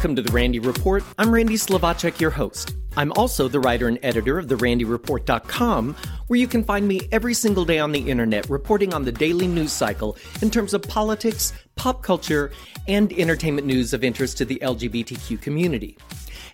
Welcome 0.00 0.16
to 0.16 0.22
the 0.22 0.32
Randy 0.32 0.60
Report. 0.60 1.04
I'm 1.18 1.30
Randy 1.30 1.56
Slovacek, 1.56 2.20
your 2.20 2.30
host. 2.30 2.74
I'm 2.96 3.12
also 3.16 3.48
the 3.48 3.60
writer 3.60 3.86
and 3.86 3.98
editor 4.02 4.38
of 4.38 4.46
therandyreport.com, 4.46 5.94
where 6.26 6.40
you 6.40 6.48
can 6.48 6.64
find 6.64 6.88
me 6.88 7.02
every 7.12 7.34
single 7.34 7.66
day 7.66 7.78
on 7.78 7.92
the 7.92 8.10
internet 8.10 8.48
reporting 8.48 8.94
on 8.94 9.04
the 9.04 9.12
daily 9.12 9.46
news 9.46 9.74
cycle 9.74 10.16
in 10.40 10.50
terms 10.50 10.72
of 10.72 10.80
politics, 10.80 11.52
pop 11.76 12.02
culture, 12.02 12.50
and 12.88 13.12
entertainment 13.12 13.66
news 13.66 13.92
of 13.92 14.02
interest 14.02 14.38
to 14.38 14.46
the 14.46 14.58
LGBTQ 14.62 15.38
community. 15.42 15.98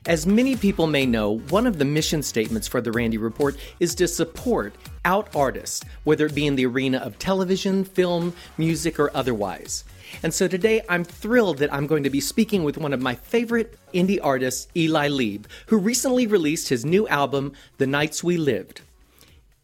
As 0.06 0.26
many 0.26 0.56
people 0.56 0.88
may 0.88 1.06
know, 1.06 1.38
one 1.50 1.68
of 1.68 1.78
the 1.78 1.84
mission 1.84 2.24
statements 2.24 2.66
for 2.66 2.80
the 2.80 2.90
Randy 2.90 3.16
Report 3.16 3.56
is 3.78 3.94
to 3.94 4.08
support 4.08 4.74
out 5.04 5.28
artists, 5.36 5.84
whether 6.02 6.26
it 6.26 6.34
be 6.34 6.48
in 6.48 6.56
the 6.56 6.66
arena 6.66 6.98
of 6.98 7.16
television, 7.20 7.84
film, 7.84 8.34
music, 8.58 8.98
or 8.98 9.16
otherwise. 9.16 9.84
And 10.22 10.32
so 10.32 10.48
today 10.48 10.82
I'm 10.88 11.04
thrilled 11.04 11.58
that 11.58 11.72
I'm 11.72 11.86
going 11.86 12.02
to 12.02 12.10
be 12.10 12.20
speaking 12.20 12.64
with 12.64 12.78
one 12.78 12.92
of 12.92 13.02
my 13.02 13.14
favorite 13.14 13.78
indie 13.92 14.20
artists, 14.22 14.68
Eli 14.76 15.08
Lieb, 15.08 15.46
who 15.66 15.78
recently 15.78 16.26
released 16.26 16.68
his 16.68 16.84
new 16.84 17.06
album, 17.08 17.52
The 17.78 17.86
Nights 17.86 18.22
We 18.24 18.36
Lived. 18.36 18.80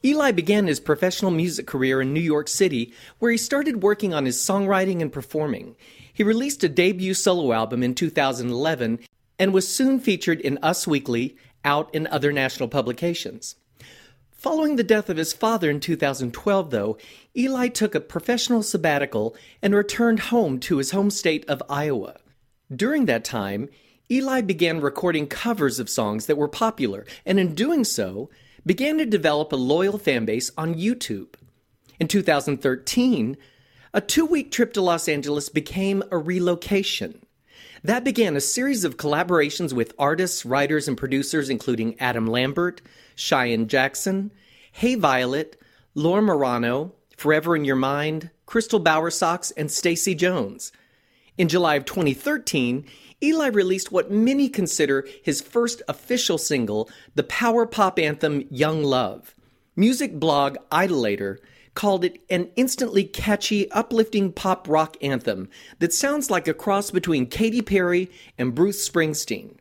Eli 0.04 0.32
began 0.32 0.66
his 0.66 0.80
professional 0.80 1.30
music 1.30 1.66
career 1.66 2.00
in 2.00 2.12
New 2.12 2.20
York 2.20 2.48
City, 2.48 2.92
where 3.18 3.30
he 3.30 3.38
started 3.38 3.82
working 3.82 4.12
on 4.12 4.24
his 4.24 4.36
songwriting 4.36 5.00
and 5.00 5.12
performing. 5.12 5.76
He 6.12 6.24
released 6.24 6.64
a 6.64 6.68
debut 6.68 7.14
solo 7.14 7.52
album 7.52 7.82
in 7.82 7.94
2011 7.94 8.98
and 9.38 9.52
was 9.52 9.68
soon 9.68 10.00
featured 10.00 10.40
in 10.40 10.58
Us 10.62 10.86
Weekly, 10.86 11.36
out 11.64 11.94
in 11.94 12.06
other 12.08 12.32
national 12.32 12.68
publications. 12.68 13.54
Following 14.42 14.74
the 14.74 14.82
death 14.82 15.08
of 15.08 15.18
his 15.18 15.32
father 15.32 15.70
in 15.70 15.78
2012, 15.78 16.70
though, 16.72 16.98
Eli 17.36 17.68
took 17.68 17.94
a 17.94 18.00
professional 18.00 18.64
sabbatical 18.64 19.36
and 19.62 19.72
returned 19.72 20.18
home 20.18 20.58
to 20.58 20.78
his 20.78 20.90
home 20.90 21.10
state 21.10 21.48
of 21.48 21.62
Iowa. 21.70 22.16
During 22.74 23.06
that 23.06 23.24
time, 23.24 23.68
Eli 24.10 24.40
began 24.40 24.80
recording 24.80 25.28
covers 25.28 25.78
of 25.78 25.88
songs 25.88 26.26
that 26.26 26.36
were 26.36 26.48
popular, 26.48 27.06
and 27.24 27.38
in 27.38 27.54
doing 27.54 27.84
so, 27.84 28.30
began 28.66 28.98
to 28.98 29.06
develop 29.06 29.52
a 29.52 29.56
loyal 29.56 29.96
fanbase 29.96 30.50
on 30.58 30.74
YouTube. 30.74 31.34
In 32.00 32.08
2013, 32.08 33.36
a 33.94 34.00
two 34.00 34.26
week 34.26 34.50
trip 34.50 34.72
to 34.72 34.82
Los 34.82 35.08
Angeles 35.08 35.50
became 35.50 36.02
a 36.10 36.18
relocation. 36.18 37.24
That 37.84 38.04
began 38.04 38.36
a 38.36 38.40
series 38.40 38.84
of 38.84 38.96
collaborations 38.96 39.72
with 39.72 39.92
artists, 39.98 40.46
writers, 40.46 40.86
and 40.86 40.96
producers, 40.96 41.50
including 41.50 41.98
Adam 41.98 42.28
Lambert, 42.28 42.80
Cheyenne 43.16 43.66
Jackson, 43.66 44.30
Hey 44.70 44.94
Violet, 44.94 45.60
Laura 45.96 46.22
Marano, 46.22 46.92
Forever 47.16 47.56
in 47.56 47.64
Your 47.64 47.74
Mind, 47.74 48.30
Crystal 48.46 48.80
Bowersox, 48.82 49.52
and 49.56 49.68
Stacy 49.68 50.14
Jones. 50.14 50.70
In 51.36 51.48
July 51.48 51.74
of 51.74 51.84
2013, 51.84 52.84
Eli 53.20 53.48
released 53.48 53.90
what 53.90 54.12
many 54.12 54.48
consider 54.48 55.04
his 55.24 55.40
first 55.40 55.82
official 55.88 56.38
single, 56.38 56.88
the 57.16 57.24
power 57.24 57.66
pop 57.66 57.98
anthem 57.98 58.44
Young 58.48 58.84
Love. 58.84 59.34
Music 59.74 60.20
blog 60.20 60.56
Idolator 60.70 61.40
called 61.74 62.04
it 62.04 62.20
an 62.28 62.50
instantly 62.56 63.04
catchy, 63.04 63.70
uplifting 63.70 64.32
pop 64.32 64.68
rock 64.68 64.96
anthem 65.00 65.48
that 65.78 65.92
sounds 65.92 66.30
like 66.30 66.46
a 66.46 66.54
cross 66.54 66.90
between 66.90 67.26
Katy 67.26 67.62
Perry 67.62 68.10
and 68.38 68.54
Bruce 68.54 68.88
Springsteen. 68.88 69.56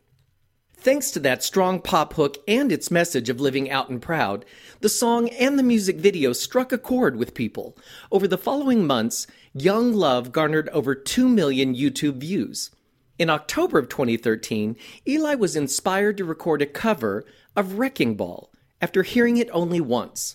Thanks 0.76 1.12
to 1.12 1.20
that 1.20 1.44
strong 1.44 1.80
pop 1.80 2.14
hook 2.14 2.38
and 2.48 2.72
its 2.72 2.90
message 2.90 3.28
of 3.28 3.40
living 3.40 3.70
out 3.70 3.88
and 3.88 4.02
proud, 4.02 4.44
the 4.80 4.88
song 4.88 5.28
and 5.28 5.56
the 5.56 5.62
music 5.62 5.96
video 5.96 6.32
struck 6.32 6.72
a 6.72 6.78
chord 6.78 7.14
with 7.14 7.34
people. 7.34 7.78
Over 8.10 8.26
the 8.26 8.36
following 8.36 8.84
months, 8.84 9.28
Young 9.54 9.92
Love 9.92 10.32
garnered 10.32 10.68
over 10.70 10.96
2 10.96 11.28
million 11.28 11.76
YouTube 11.76 12.16
views. 12.16 12.72
In 13.16 13.30
October 13.30 13.78
of 13.78 13.88
2013, 13.88 14.74
Eli 15.06 15.36
was 15.36 15.54
inspired 15.54 16.16
to 16.16 16.24
record 16.24 16.60
a 16.60 16.66
cover 16.66 17.24
of 17.54 17.78
Wrecking 17.78 18.16
Ball 18.16 18.50
after 18.80 19.04
hearing 19.04 19.36
it 19.36 19.48
only 19.52 19.80
once. 19.80 20.34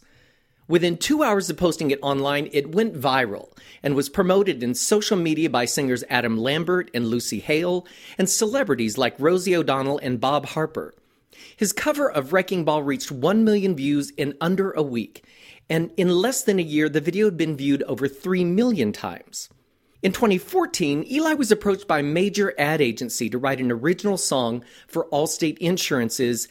Within 0.68 0.98
two 0.98 1.24
hours 1.24 1.50
of 1.50 1.56
posting 1.56 1.92
it 1.92 2.00
online, 2.02 2.50
it 2.52 2.76
went 2.76 3.00
viral 3.00 3.50
and 3.82 3.96
was 3.96 4.10
promoted 4.10 4.62
in 4.62 4.74
social 4.74 5.16
media 5.16 5.50
by 5.50 5.64
singers 5.64 6.04
Adam 6.10 6.38
Lambert 6.38 6.92
and 6.94 7.08
Lucy 7.08 7.40
Hale 7.40 7.88
and 8.18 8.30
celebrities 8.30 8.98
like 8.98 9.16
Rosie 9.18 9.56
O'Donnell 9.56 10.00
and 10.00 10.20
Bob 10.20 10.48
Harper. 10.48 10.94
His 11.56 11.72
cover 11.72 12.12
of 12.12 12.34
Wrecking 12.34 12.66
Ball 12.66 12.84
reached 12.84 13.12
1 13.12 13.46
million 13.46 13.76
views 13.76 14.12
in 14.12 14.36
under 14.42 14.72
a 14.72 14.82
week, 14.82 15.24
and 15.70 15.92
in 15.96 16.10
less 16.10 16.44
than 16.44 16.60
a 16.60 16.64
year, 16.64 16.90
the 16.90 17.00
video 17.00 17.26
had 17.26 17.38
been 17.38 17.56
viewed 17.56 17.84
over 17.84 18.10
3 18.10 18.44
million 18.44 18.92
times. 18.92 19.50
In 20.04 20.12
2014, 20.12 21.06
Eli 21.10 21.34
was 21.34 21.52
approached 21.52 21.88
by 21.88 22.00
a 22.00 22.04
major 22.04 22.54
ad 22.58 22.82
agency 22.82 23.30
to 23.30 23.38
write 23.38 23.60
an 23.60 23.72
original 23.72 24.18
song 24.18 24.64
for 24.88 25.08
Allstate 25.12 25.58
Insurance's 25.60 26.48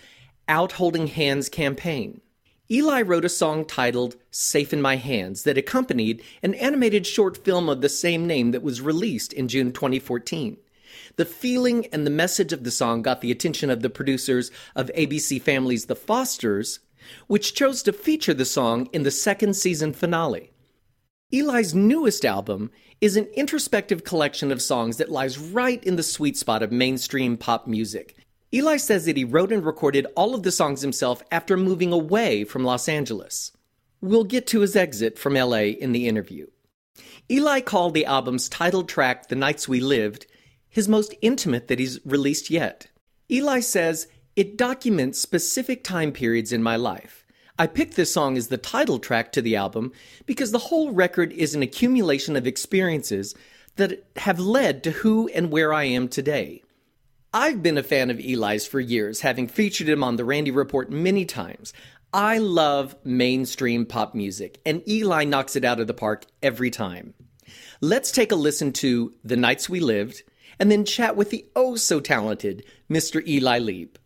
Out 0.48 0.72
Holding 0.72 1.06
Hands 1.06 1.48
campaign. 1.48 2.20
Eli 2.68 3.00
wrote 3.00 3.24
a 3.24 3.28
song 3.28 3.64
titled 3.64 4.16
Safe 4.32 4.72
in 4.72 4.82
My 4.82 4.96
Hands 4.96 5.40
that 5.44 5.56
accompanied 5.56 6.20
an 6.42 6.54
animated 6.54 7.06
short 7.06 7.44
film 7.44 7.68
of 7.68 7.80
the 7.80 7.88
same 7.88 8.26
name 8.26 8.50
that 8.50 8.62
was 8.62 8.80
released 8.80 9.32
in 9.32 9.46
June 9.46 9.70
2014. 9.70 10.56
The 11.14 11.24
feeling 11.24 11.86
and 11.92 12.04
the 12.04 12.10
message 12.10 12.52
of 12.52 12.64
the 12.64 12.72
song 12.72 13.02
got 13.02 13.20
the 13.20 13.30
attention 13.30 13.70
of 13.70 13.82
the 13.82 13.90
producers 13.90 14.50
of 14.74 14.90
ABC 14.96 15.40
Family's 15.40 15.86
The 15.86 15.94
Fosters, 15.94 16.80
which 17.28 17.54
chose 17.54 17.84
to 17.84 17.92
feature 17.92 18.34
the 18.34 18.44
song 18.44 18.88
in 18.92 19.04
the 19.04 19.12
second 19.12 19.54
season 19.54 19.92
finale. 19.92 20.50
Eli's 21.32 21.72
newest 21.72 22.24
album 22.24 22.72
is 23.00 23.16
an 23.16 23.26
introspective 23.36 24.02
collection 24.02 24.50
of 24.50 24.60
songs 24.60 24.96
that 24.96 25.12
lies 25.12 25.38
right 25.38 25.82
in 25.84 25.94
the 25.94 26.02
sweet 26.02 26.36
spot 26.36 26.64
of 26.64 26.72
mainstream 26.72 27.36
pop 27.36 27.68
music 27.68 28.16
Eli 28.54 28.76
says 28.76 29.06
that 29.06 29.16
he 29.16 29.24
wrote 29.24 29.52
and 29.52 29.64
recorded 29.64 30.06
all 30.16 30.34
of 30.34 30.42
the 30.42 30.52
songs 30.52 30.82
himself 30.82 31.22
after 31.30 31.56
moving 31.56 31.92
away 31.92 32.44
from 32.44 32.64
Los 32.64 32.88
Angeles. 32.88 33.52
We'll 34.00 34.24
get 34.24 34.46
to 34.48 34.60
his 34.60 34.76
exit 34.76 35.18
from 35.18 35.34
LA 35.34 35.72
in 35.80 35.92
the 35.92 36.06
interview. 36.06 36.46
Eli 37.30 37.60
called 37.60 37.94
the 37.94 38.06
album's 38.06 38.48
title 38.48 38.84
track, 38.84 39.28
The 39.28 39.34
Nights 39.34 39.68
We 39.68 39.80
Lived, 39.80 40.26
his 40.68 40.88
most 40.88 41.14
intimate 41.22 41.68
that 41.68 41.78
he's 41.78 41.98
released 42.04 42.50
yet. 42.50 42.86
Eli 43.30 43.60
says, 43.60 44.06
It 44.36 44.56
documents 44.56 45.20
specific 45.20 45.82
time 45.82 46.12
periods 46.12 46.52
in 46.52 46.62
my 46.62 46.76
life. 46.76 47.24
I 47.58 47.66
picked 47.66 47.96
this 47.96 48.12
song 48.12 48.36
as 48.36 48.48
the 48.48 48.58
title 48.58 48.98
track 48.98 49.32
to 49.32 49.42
the 49.42 49.56
album 49.56 49.92
because 50.26 50.52
the 50.52 50.58
whole 50.58 50.92
record 50.92 51.32
is 51.32 51.54
an 51.54 51.62
accumulation 51.62 52.36
of 52.36 52.46
experiences 52.46 53.34
that 53.76 54.04
have 54.16 54.38
led 54.38 54.84
to 54.84 54.90
who 54.90 55.28
and 55.28 55.50
where 55.50 55.72
I 55.72 55.84
am 55.84 56.08
today. 56.08 56.62
I've 57.38 57.62
been 57.62 57.76
a 57.76 57.82
fan 57.82 58.08
of 58.08 58.18
Eli's 58.18 58.66
for 58.66 58.80
years, 58.80 59.20
having 59.20 59.46
featured 59.46 59.90
him 59.90 60.02
on 60.02 60.16
the 60.16 60.24
Randy 60.24 60.50
Report 60.50 60.90
many 60.90 61.26
times. 61.26 61.74
I 62.10 62.38
love 62.38 62.96
mainstream 63.04 63.84
pop 63.84 64.14
music, 64.14 64.58
and 64.64 64.80
Eli 64.88 65.24
knocks 65.24 65.54
it 65.54 65.62
out 65.62 65.78
of 65.78 65.86
the 65.86 65.92
park 65.92 66.24
every 66.42 66.70
time. 66.70 67.12
Let's 67.82 68.10
take 68.10 68.32
a 68.32 68.36
listen 68.36 68.72
to 68.80 69.12
The 69.22 69.36
Nights 69.36 69.68
We 69.68 69.80
Lived 69.80 70.22
and 70.58 70.72
then 70.72 70.86
chat 70.86 71.14
with 71.14 71.28
the 71.28 71.44
oh 71.54 71.76
so 71.76 72.00
talented 72.00 72.64
Mr. 72.90 73.22
Eli 73.28 73.58
Lieb. 73.58 73.98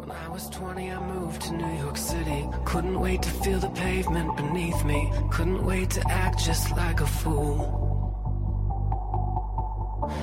When 0.00 0.10
I 0.10 0.28
was 0.30 0.50
20, 0.50 0.90
I 0.90 0.98
moved 1.06 1.42
to 1.42 1.52
New 1.52 1.78
York 1.78 1.96
City. 1.96 2.48
Couldn't 2.64 2.98
wait 2.98 3.22
to 3.22 3.30
feel 3.30 3.60
the 3.60 3.70
pavement 3.70 4.36
beneath 4.36 4.84
me. 4.84 5.12
Couldn't 5.30 5.64
wait 5.64 5.90
to 5.90 6.10
act 6.10 6.40
just 6.40 6.72
like 6.72 7.00
a 7.00 7.06
fool. 7.06 7.89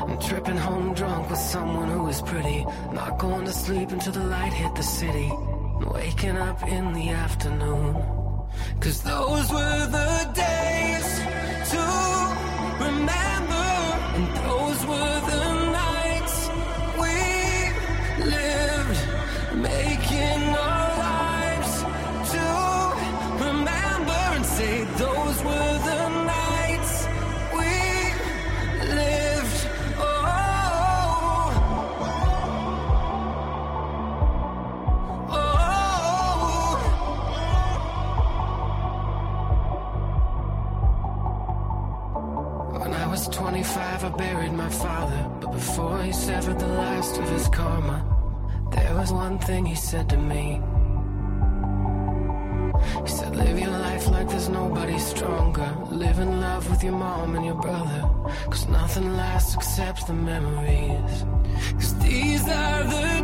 I'm 0.02 0.20
tripping 0.20 0.58
home 0.58 0.94
drunk 0.94 1.30
with 1.30 1.40
someone 1.40 1.90
who 1.90 2.08
is 2.08 2.22
pretty. 2.22 2.66
Not 2.94 3.20
going 3.20 3.46
to 3.46 3.54
sleep 3.54 3.92
until 3.92 4.14
the 4.14 4.24
light 4.24 4.54
hit 4.54 4.76
the 4.76 4.84
city. 4.84 5.32
Waking 5.94 6.38
up 6.38 6.68
in 6.68 6.94
the 6.94 7.10
afternoon. 7.10 7.96
Cause 8.80 9.04
those 9.04 9.52
were 9.52 9.88
the 9.88 10.07
severed 46.28 46.60
the 46.60 46.68
last 46.68 47.18
of 47.20 47.30
his 47.30 47.48
karma, 47.48 48.00
there 48.74 48.94
was 48.96 49.14
one 49.14 49.40
thing 49.40 49.66
he 49.66 49.76
said 49.76 50.10
to 50.10 50.18
me. 50.18 50.62
He 53.06 53.12
said, 53.18 53.34
Live 53.34 53.58
your 53.58 53.72
life 53.72 54.06
like 54.10 54.28
there's 54.28 54.50
nobody 54.50 55.00
stronger. 55.00 55.70
Live 55.90 56.20
in 56.20 56.42
love 56.42 56.70
with 56.70 56.84
your 56.84 56.98
mom 57.06 57.38
and 57.38 57.46
your 57.46 57.56
brother. 57.56 58.02
Cause 58.50 58.68
nothing 58.68 59.16
lasts 59.16 59.56
except 59.56 60.06
the 60.06 60.14
memories. 60.32 61.14
Cause 61.80 61.98
these 62.00 62.46
are 62.50 62.84
the 62.84 63.17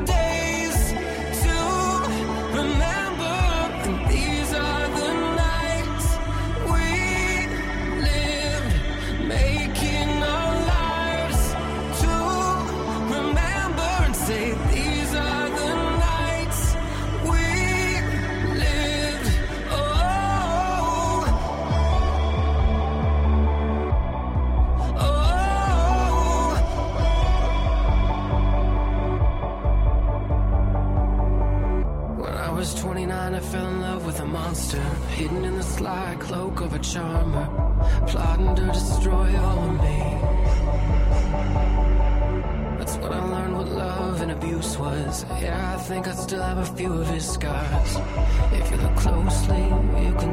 charmer, 36.84 37.48
plotting 38.08 38.56
to 38.56 38.66
destroy 38.68 39.40
all 39.40 39.70
of 39.70 39.82
me. 39.82 40.00
That's 42.78 42.98
when 42.98 43.14
I 43.14 43.26
learned 43.26 43.58
what 43.58 43.70
love 43.70 44.22
and 44.22 44.32
abuse 44.32 44.78
was. 44.78 45.26
Yeah, 45.42 45.76
I 45.76 45.82
think 45.84 46.08
I 46.08 46.12
still 46.12 46.42
have 46.42 46.58
a 46.58 46.66
few 46.76 46.92
of 46.92 47.08
his 47.08 47.30
scars. 47.30 47.98
If 48.52 48.70
you 48.72 48.78
look 48.78 48.96
closely, 48.98 49.64
you 50.06 50.14
can 50.16 50.33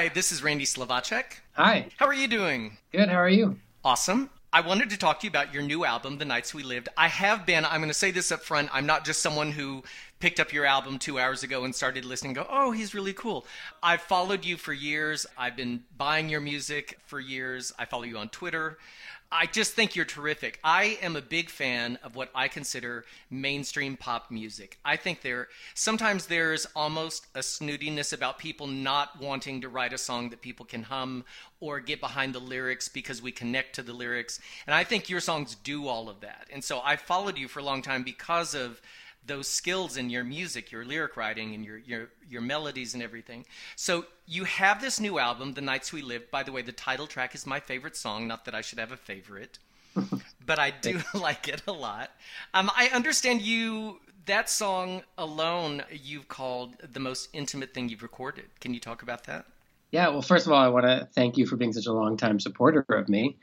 Eli, 0.00 0.08
this 0.08 0.32
is 0.32 0.42
Randy 0.42 0.64
Slovacek. 0.64 1.24
Hi. 1.52 1.88
How 1.98 2.06
are 2.06 2.14
you 2.14 2.26
doing? 2.26 2.78
Good. 2.90 3.10
How 3.10 3.16
are 3.16 3.28
you? 3.28 3.58
Awesome. 3.84 4.30
I 4.50 4.62
wanted 4.62 4.88
to 4.90 4.96
talk 4.96 5.20
to 5.20 5.26
you 5.26 5.28
about 5.28 5.52
your 5.52 5.62
new 5.62 5.84
album, 5.84 6.16
The 6.16 6.24
Nights 6.24 6.54
We 6.54 6.62
Lived. 6.62 6.88
I 6.96 7.08
have 7.08 7.44
been, 7.44 7.66
I'm 7.66 7.80
going 7.80 7.88
to 7.88 7.94
say 7.94 8.10
this 8.10 8.32
up 8.32 8.40
front, 8.42 8.70
I'm 8.72 8.86
not 8.86 9.04
just 9.04 9.20
someone 9.20 9.52
who 9.52 9.84
picked 10.18 10.40
up 10.40 10.54
your 10.54 10.64
album 10.64 10.98
two 10.98 11.18
hours 11.18 11.42
ago 11.42 11.64
and 11.64 11.74
started 11.74 12.06
listening 12.06 12.32
go, 12.32 12.46
oh, 12.48 12.70
he's 12.70 12.94
really 12.94 13.12
cool. 13.12 13.44
I've 13.82 14.00
followed 14.00 14.42
you 14.42 14.56
for 14.56 14.72
years. 14.72 15.26
I've 15.36 15.54
been 15.54 15.84
buying 15.98 16.30
your 16.30 16.40
music 16.40 16.98
for 17.04 17.20
years. 17.20 17.70
I 17.78 17.84
follow 17.84 18.04
you 18.04 18.16
on 18.16 18.30
Twitter. 18.30 18.78
I 19.32 19.46
just 19.46 19.74
think 19.74 19.94
you're 19.94 20.04
terrific. 20.04 20.58
I 20.64 20.98
am 21.02 21.14
a 21.14 21.22
big 21.22 21.50
fan 21.50 22.00
of 22.02 22.16
what 22.16 22.30
I 22.34 22.48
consider 22.48 23.04
mainstream 23.30 23.96
pop 23.96 24.28
music. 24.28 24.78
I 24.84 24.96
think 24.96 25.22
there 25.22 25.46
sometimes 25.74 26.26
there's 26.26 26.66
almost 26.74 27.28
a 27.36 27.38
snootiness 27.38 28.12
about 28.12 28.38
people 28.38 28.66
not 28.66 29.20
wanting 29.20 29.60
to 29.60 29.68
write 29.68 29.92
a 29.92 29.98
song 29.98 30.30
that 30.30 30.40
people 30.40 30.66
can 30.66 30.82
hum 30.82 31.24
or 31.60 31.78
get 31.78 32.00
behind 32.00 32.34
the 32.34 32.40
lyrics 32.40 32.88
because 32.88 33.22
we 33.22 33.30
connect 33.30 33.76
to 33.76 33.82
the 33.82 33.92
lyrics. 33.92 34.40
And 34.66 34.74
I 34.74 34.82
think 34.82 35.08
your 35.08 35.20
songs 35.20 35.54
do 35.54 35.86
all 35.86 36.08
of 36.08 36.20
that. 36.22 36.48
And 36.52 36.64
so 36.64 36.80
I 36.82 36.96
followed 36.96 37.38
you 37.38 37.46
for 37.46 37.60
a 37.60 37.64
long 37.64 37.82
time 37.82 38.02
because 38.02 38.56
of 38.56 38.82
those 39.26 39.48
skills 39.48 39.96
in 39.96 40.10
your 40.10 40.24
music, 40.24 40.72
your 40.72 40.84
lyric 40.84 41.16
writing, 41.16 41.54
and 41.54 41.64
your 41.64 41.78
your 41.78 42.08
your 42.28 42.40
melodies 42.40 42.94
and 42.94 43.02
everything. 43.02 43.44
So 43.76 44.06
you 44.26 44.44
have 44.44 44.80
this 44.80 45.00
new 45.00 45.18
album, 45.18 45.54
The 45.54 45.60
Nights 45.60 45.92
We 45.92 46.02
Lived. 46.02 46.30
By 46.30 46.42
the 46.42 46.52
way, 46.52 46.62
the 46.62 46.72
title 46.72 47.06
track 47.06 47.34
is 47.34 47.46
my 47.46 47.60
favorite 47.60 47.96
song. 47.96 48.26
Not 48.26 48.44
that 48.46 48.54
I 48.54 48.60
should 48.60 48.78
have 48.78 48.92
a 48.92 48.96
favorite, 48.96 49.58
but 50.46 50.58
I 50.58 50.70
do 50.70 51.00
like 51.14 51.48
it 51.48 51.62
a 51.66 51.72
lot. 51.72 52.10
Um, 52.54 52.70
I 52.74 52.88
understand 52.88 53.42
you. 53.42 54.00
That 54.26 54.50
song 54.50 55.02
alone, 55.16 55.82
you've 55.90 56.28
called 56.28 56.76
the 56.92 57.00
most 57.00 57.30
intimate 57.32 57.72
thing 57.72 57.88
you've 57.88 58.02
recorded. 58.02 58.44
Can 58.60 58.74
you 58.74 58.78
talk 58.78 59.02
about 59.02 59.24
that? 59.24 59.46
Yeah. 59.92 60.08
Well, 60.08 60.22
first 60.22 60.46
of 60.46 60.52
all, 60.52 60.62
I 60.62 60.68
want 60.68 60.84
to 60.84 61.08
thank 61.14 61.36
you 61.36 61.46
for 61.46 61.56
being 61.56 61.72
such 61.72 61.86
a 61.86 61.92
long 61.92 62.16
time 62.16 62.38
supporter 62.38 62.84
of 62.90 63.08
me. 63.08 63.38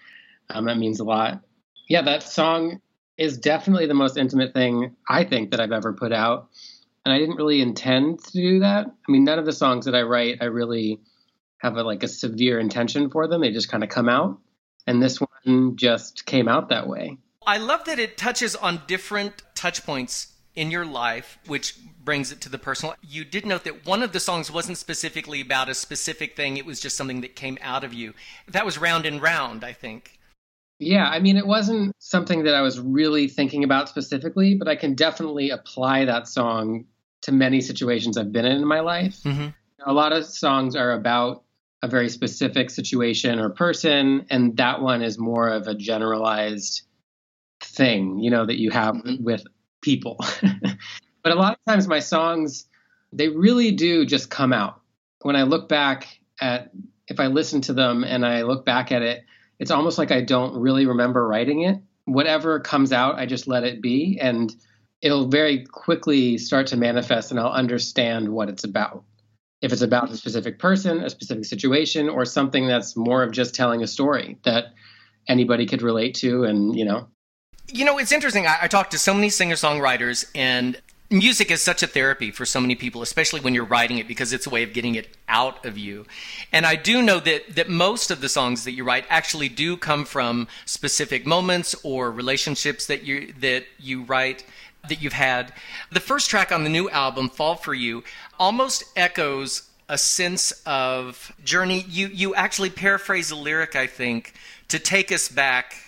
Um, 0.50 0.66
that 0.66 0.78
means 0.78 1.00
a 1.00 1.04
lot. 1.04 1.42
Yeah, 1.90 2.04
that 2.04 2.24
song 2.24 2.80
is 3.18 3.38
definitely 3.38 3.88
the 3.88 3.94
most 3.94 4.18
intimate 4.18 4.54
thing 4.54 4.96
I 5.10 5.24
think 5.24 5.52
that 5.52 5.60
I've 5.60 5.72
ever 5.72 5.94
put 5.94 6.12
out. 6.12 6.50
And 7.06 7.14
I 7.14 7.20
didn't 7.20 7.38
really 7.38 7.62
intend 7.62 8.24
to 8.26 8.32
do 8.34 8.60
that. 8.60 8.86
I 8.86 9.12
mean, 9.12 9.24
none 9.24 9.40
of 9.40 9.46
the 9.46 9.54
songs 9.54 9.86
that 9.86 9.96
I 9.96 10.02
write, 10.02 10.38
I 10.42 10.46
really 10.46 11.00
have 11.60 11.78
a, 11.78 11.84
like 11.84 12.04
a 12.04 12.08
severe 12.08 12.60
intention 12.60 13.10
for 13.10 13.28
them. 13.28 13.42
They 13.42 13.52
just 13.52 13.70
kind 13.70 13.84
of 13.84 13.90
come 13.90 14.10
out. 14.10 14.40
And 14.86 15.02
this 15.02 15.20
one 15.20 15.76
just 15.76 16.26
came 16.26 16.48
out 16.48 16.70
that 16.70 16.88
way. 16.88 17.18
I 17.46 17.58
love 17.58 17.86
that 17.86 17.98
it 17.98 18.18
touches 18.18 18.56
on 18.56 18.82
different 18.88 19.42
touch 19.56 19.86
points 19.86 20.34
in 20.54 20.72
your 20.72 20.86
life, 20.86 21.40
which 21.46 21.76
brings 22.04 22.32
it 22.32 22.42
to 22.42 22.50
the 22.50 22.58
personal. 22.58 22.96
You 23.02 23.24
did 23.24 23.46
note 23.46 23.64
that 23.64 23.86
one 23.86 24.04
of 24.04 24.12
the 24.12 24.20
songs 24.20 24.52
wasn't 24.52 24.78
specifically 24.78 25.40
about 25.40 25.70
a 25.70 25.76
specific 25.76 26.36
thing, 26.36 26.58
it 26.58 26.66
was 26.66 26.80
just 26.80 26.98
something 26.98 27.22
that 27.22 27.36
came 27.36 27.58
out 27.62 27.84
of 27.84 27.94
you. 27.94 28.14
That 28.48 28.66
was 28.66 28.78
Round 28.78 29.06
and 29.06 29.22
Round, 29.22 29.64
I 29.64 29.72
think. 29.72 30.20
Yeah, 30.80 31.08
I 31.08 31.20
mean, 31.20 31.38
it 31.38 31.48
wasn't 31.48 31.96
something 32.00 32.44
that 32.44 32.54
I 32.54 32.62
was 32.62 32.80
really 32.80 33.28
thinking 33.28 33.64
about 33.64 33.90
specifically, 33.90 34.54
but 34.56 34.68
I 34.68 34.76
can 34.76 34.94
definitely 34.94 35.50
apply 35.50 36.06
that 36.06 36.28
song 36.28 36.86
to 37.22 37.32
many 37.32 37.62
situations 37.62 38.18
I've 38.18 38.32
been 38.32 38.46
in 38.46 38.58
in 38.58 38.68
my 38.68 38.82
life. 38.82 39.18
Mm-hmm. 39.24 39.48
A 39.86 39.94
lot 39.94 40.14
of 40.14 40.26
songs 40.26 40.76
are 40.76 40.92
about 40.92 41.44
a 41.82 41.88
very 41.88 42.10
specific 42.10 42.70
situation 42.70 43.40
or 43.40 43.50
person, 43.50 44.26
and 44.30 44.56
that 44.58 44.82
one 44.82 45.02
is 45.02 45.18
more 45.18 45.50
of 45.50 45.68
a 45.68 45.76
generalized 45.76 46.84
thing, 47.62 48.20
you 48.20 48.30
know, 48.30 48.46
that 48.46 48.60
you 48.60 48.70
have 48.72 48.96
Mhm. 48.96 49.22
with 49.22 49.44
people. 49.82 50.18
but 51.24 51.32
a 51.32 51.36
lot 51.36 51.54
of 51.54 51.60
times 51.66 51.88
my 51.88 52.00
songs 52.00 52.66
they 53.14 53.30
really 53.30 53.72
do 53.72 54.06
just 54.06 54.30
come 54.30 54.52
out. 54.54 54.82
When 55.22 55.36
I 55.36 55.44
look 55.44 55.70
back 55.70 56.20
at, 56.42 56.72
if 57.08 57.20
I 57.20 57.28
listen 57.28 57.62
to 57.62 57.74
them 57.74 58.04
and 58.04 58.26
I 58.26 58.42
look 58.44 58.66
back 58.66 58.92
at 58.92 59.02
it, 59.02 59.24
it's 59.60 59.72
almost 59.72 59.98
like 59.98 60.12
I 60.12 60.22
don't 60.22 60.60
really 60.60 60.86
remember 60.86 61.28
writing 61.28 61.64
it. 61.64 61.80
Whatever 62.06 62.60
comes 62.60 62.92
out, 62.92 63.16
I 63.16 63.26
just 63.26 63.48
let 63.48 63.64
it 63.64 63.82
be. 63.82 64.20
And 64.22 64.54
it'll 65.02 65.28
very 65.28 65.66
quickly 65.66 66.38
start 66.38 66.68
to 66.68 66.78
manifest 66.78 67.32
and 67.32 67.40
I'll 67.40 67.52
understand 67.52 68.30
what 68.30 68.50
it's 68.50 68.64
about. 68.64 69.04
If 69.62 69.74
it's 69.74 69.82
about 69.82 70.12
a 70.12 70.18
specific 70.18 70.60
person, 70.60 71.00
a 71.04 71.10
specific 71.10 71.46
situation, 71.46 72.10
or 72.10 72.26
something 72.26 72.68
that's 72.68 72.96
more 72.96 73.24
of 73.24 73.32
just 73.32 73.56
telling 73.56 73.82
a 73.82 73.88
story 73.88 74.38
that 74.44 74.74
anybody 75.28 75.66
could 75.66 75.82
relate 75.82 76.16
to 76.16 76.44
and, 76.44 76.78
you 76.78 76.86
know. 76.86 77.08
You 77.68 77.84
know, 77.84 77.98
it's 77.98 78.12
interesting. 78.12 78.46
I, 78.46 78.58
I 78.64 78.68
talked 78.68 78.92
to 78.92 79.00
so 79.00 79.14
many 79.14 79.30
singer 79.30 79.56
songwriters, 79.56 80.30
and 80.36 80.80
music 81.10 81.52
is 81.52 81.62
such 81.62 81.84
a 81.84 81.88
therapy 81.88 82.32
for 82.32 82.46
so 82.46 82.60
many 82.60 82.76
people, 82.76 83.02
especially 83.02 83.40
when 83.40 83.54
you're 83.54 83.66
writing 83.66 83.98
it 83.98 84.08
because 84.08 84.34
it's 84.34 84.48
a 84.48 84.50
way 84.50 84.64
of 84.64 84.74
getting 84.74 84.96
it 84.96 85.16
out 85.30 85.66
of 85.66 85.78
you. 85.78 86.06
And 86.52 86.66
I 86.66 86.76
do 86.76 87.02
know 87.02 87.20
that 87.20 87.56
that 87.56 87.70
most 87.70 88.12
of 88.12 88.22
the 88.22 88.30
songs 88.30 88.64
that 88.66 88.74
you 88.74 88.84
write 88.84 89.06
actually 89.10 89.50
do 89.50 89.78
come 89.78 90.06
from 90.06 90.48
specific 90.66 91.26
moments 91.26 91.76
or 91.84 92.12
relationships 92.12 92.86
that 92.88 93.04
you 93.04 93.34
that 93.40 93.66
you 93.80 94.04
write 94.04 94.44
that 94.90 95.02
you've 95.02 95.14
had. 95.14 95.54
The 95.92 96.00
first 96.00 96.30
track 96.30 96.52
on 96.52 96.64
the 96.64 96.70
new 96.70 96.90
album, 96.90 97.30
Fall 97.30 97.56
for 97.56 97.74
You, 97.74 98.04
almost 98.40 98.84
echoes 98.96 99.70
a 99.90 99.98
sense 99.98 100.52
of 100.66 101.34
journey. 101.44 101.86
You 101.88 102.08
you 102.08 102.36
actually 102.36 102.70
paraphrase 102.70 103.32
a 103.32 103.36
lyric, 103.36 103.76
I 103.76 103.88
think, 103.88 104.34
to 104.68 104.80
take 104.80 105.12
us 105.12 105.30
back 105.30 105.87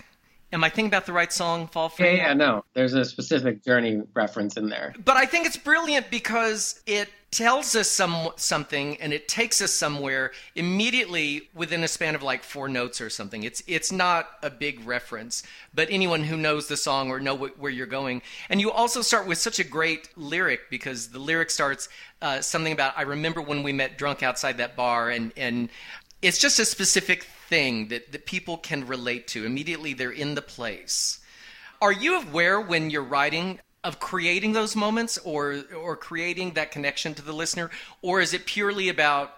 Am 0.52 0.64
I 0.64 0.68
thinking 0.68 0.86
about 0.86 1.06
the 1.06 1.12
right 1.12 1.32
song, 1.32 1.68
Fall 1.68 1.88
for 1.88 2.04
Yeah, 2.04 2.12
yeah, 2.12 2.34
no. 2.34 2.64
There's 2.74 2.94
a 2.94 3.04
specific 3.04 3.64
journey 3.64 4.02
reference 4.14 4.56
in 4.56 4.68
there. 4.68 4.94
But 5.04 5.16
I 5.16 5.24
think 5.24 5.46
it's 5.46 5.56
brilliant 5.56 6.10
because 6.10 6.80
it 6.86 7.08
tells 7.30 7.76
us 7.76 7.88
some 7.88 8.30
something 8.34 8.96
and 9.00 9.12
it 9.12 9.28
takes 9.28 9.62
us 9.62 9.72
somewhere 9.72 10.32
immediately 10.56 11.48
within 11.54 11.84
a 11.84 11.88
span 11.88 12.16
of 12.16 12.22
like 12.24 12.42
four 12.42 12.68
notes 12.68 13.00
or 13.00 13.08
something. 13.08 13.44
It's 13.44 13.62
it's 13.68 13.92
not 13.92 14.28
a 14.42 14.50
big 14.50 14.84
reference, 14.84 15.44
but 15.72 15.88
anyone 15.90 16.24
who 16.24 16.36
knows 16.36 16.66
the 16.66 16.76
song 16.76 17.10
or 17.10 17.20
know 17.20 17.36
where 17.36 17.70
you're 17.70 17.86
going. 17.86 18.22
And 18.48 18.60
you 18.60 18.72
also 18.72 19.02
start 19.02 19.28
with 19.28 19.38
such 19.38 19.60
a 19.60 19.64
great 19.64 20.08
lyric 20.16 20.68
because 20.70 21.08
the 21.08 21.20
lyric 21.20 21.50
starts 21.50 21.88
uh, 22.20 22.40
something 22.40 22.72
about 22.72 22.94
I 22.96 23.02
remember 23.02 23.40
when 23.40 23.62
we 23.62 23.72
met 23.72 23.96
drunk 23.96 24.24
outside 24.24 24.58
that 24.58 24.74
bar 24.74 25.10
and 25.10 25.32
and 25.36 25.68
it's 26.22 26.38
just 26.38 26.58
a 26.58 26.64
specific 26.64 27.24
thing 27.50 27.88
that, 27.88 28.12
that 28.12 28.24
people 28.24 28.56
can 28.56 28.86
relate 28.86 29.26
to. 29.28 29.44
Immediately 29.44 29.92
they're 29.92 30.10
in 30.10 30.34
the 30.34 30.42
place. 30.42 31.20
Are 31.82 31.92
you 31.92 32.22
aware 32.22 32.60
when 32.60 32.88
you're 32.90 33.02
writing 33.02 33.58
of 33.82 33.98
creating 33.98 34.52
those 34.52 34.76
moments 34.76 35.18
or 35.18 35.62
or 35.76 35.96
creating 35.96 36.52
that 36.52 36.70
connection 36.70 37.14
to 37.14 37.22
the 37.22 37.32
listener? 37.32 37.70
Or 38.02 38.20
is 38.20 38.32
it 38.32 38.46
purely 38.46 38.88
about 38.88 39.34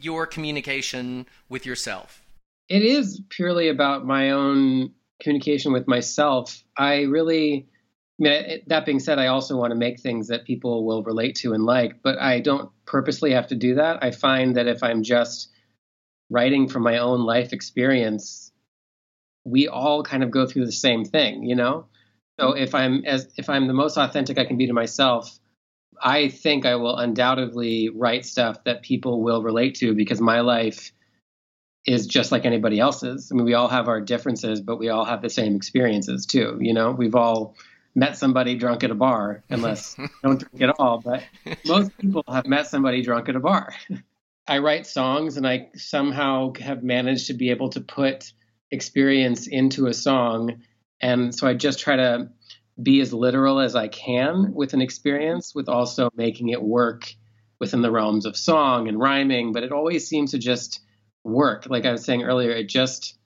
your 0.00 0.26
communication 0.26 1.26
with 1.48 1.66
yourself? 1.66 2.22
It 2.68 2.82
is 2.82 3.20
purely 3.28 3.68
about 3.68 4.06
my 4.06 4.30
own 4.30 4.92
communication 5.20 5.72
with 5.72 5.88
myself. 5.88 6.62
I 6.76 7.02
really 7.02 7.66
I 8.20 8.22
mean, 8.22 8.60
that 8.66 8.84
being 8.84 9.00
said, 9.00 9.18
I 9.18 9.28
also 9.28 9.56
want 9.56 9.70
to 9.70 9.74
make 9.74 9.98
things 9.98 10.28
that 10.28 10.44
people 10.44 10.84
will 10.84 11.02
relate 11.02 11.36
to 11.36 11.54
and 11.54 11.64
like, 11.64 12.02
but 12.02 12.18
I 12.18 12.40
don't 12.40 12.70
purposely 12.84 13.32
have 13.32 13.46
to 13.46 13.54
do 13.54 13.76
that. 13.76 14.04
I 14.04 14.10
find 14.10 14.56
that 14.56 14.66
if 14.66 14.82
I'm 14.82 15.02
just 15.02 15.48
writing 16.30 16.68
from 16.68 16.82
my 16.82 16.98
own 16.98 17.20
life 17.20 17.52
experience, 17.52 18.52
we 19.44 19.68
all 19.68 20.02
kind 20.02 20.22
of 20.22 20.30
go 20.30 20.46
through 20.46 20.66
the 20.66 20.72
same 20.72 21.04
thing, 21.04 21.44
you 21.44 21.56
know? 21.56 21.86
So 22.38 22.48
mm-hmm. 22.48 22.62
if 22.62 22.74
I'm 22.74 23.04
as 23.04 23.28
if 23.36 23.50
I'm 23.50 23.66
the 23.66 23.74
most 23.74 23.96
authentic 23.98 24.38
I 24.38 24.44
can 24.46 24.56
be 24.56 24.66
to 24.66 24.72
myself, 24.72 25.38
I 26.02 26.28
think 26.28 26.64
I 26.64 26.76
will 26.76 26.96
undoubtedly 26.96 27.90
write 27.90 28.24
stuff 28.24 28.64
that 28.64 28.82
people 28.82 29.22
will 29.22 29.42
relate 29.42 29.76
to 29.76 29.94
because 29.94 30.20
my 30.20 30.40
life 30.40 30.92
is 31.86 32.06
just 32.06 32.30
like 32.32 32.44
anybody 32.44 32.78
else's. 32.78 33.30
I 33.30 33.34
mean, 33.34 33.44
we 33.44 33.54
all 33.54 33.68
have 33.68 33.88
our 33.88 34.00
differences, 34.00 34.60
but 34.60 34.78
we 34.78 34.88
all 34.88 35.04
have 35.04 35.22
the 35.22 35.30
same 35.30 35.56
experiences 35.56 36.26
too. 36.26 36.58
You 36.60 36.74
know, 36.74 36.92
we've 36.92 37.14
all 37.14 37.56
met 37.94 38.16
somebody 38.16 38.54
drunk 38.54 38.84
at 38.84 38.90
a 38.90 38.94
bar, 38.94 39.42
unless 39.50 39.96
don't 40.22 40.38
drink 40.38 40.62
at 40.62 40.76
all. 40.78 41.00
But 41.00 41.24
most 41.66 41.96
people 41.98 42.24
have 42.28 42.46
met 42.46 42.66
somebody 42.66 43.02
drunk 43.02 43.28
at 43.28 43.36
a 43.36 43.40
bar. 43.40 43.74
I 44.50 44.58
write 44.58 44.84
songs 44.84 45.36
and 45.36 45.46
I 45.46 45.68
somehow 45.76 46.54
have 46.60 46.82
managed 46.82 47.28
to 47.28 47.34
be 47.34 47.50
able 47.50 47.68
to 47.70 47.80
put 47.80 48.32
experience 48.72 49.46
into 49.46 49.86
a 49.86 49.94
song. 49.94 50.62
And 51.00 51.32
so 51.32 51.46
I 51.46 51.54
just 51.54 51.78
try 51.78 51.94
to 51.94 52.30
be 52.82 53.00
as 53.00 53.12
literal 53.12 53.60
as 53.60 53.76
I 53.76 53.86
can 53.86 54.52
with 54.52 54.74
an 54.74 54.82
experience, 54.82 55.54
with 55.54 55.68
also 55.68 56.10
making 56.16 56.48
it 56.48 56.60
work 56.60 57.14
within 57.60 57.80
the 57.80 57.92
realms 57.92 58.26
of 58.26 58.36
song 58.36 58.88
and 58.88 58.98
rhyming. 58.98 59.52
But 59.52 59.62
it 59.62 59.70
always 59.70 60.08
seems 60.08 60.32
to 60.32 60.38
just 60.38 60.80
work. 61.22 61.66
Like 61.70 61.86
I 61.86 61.92
was 61.92 62.04
saying 62.04 62.24
earlier, 62.24 62.50
it 62.50 62.68
just 62.68 63.16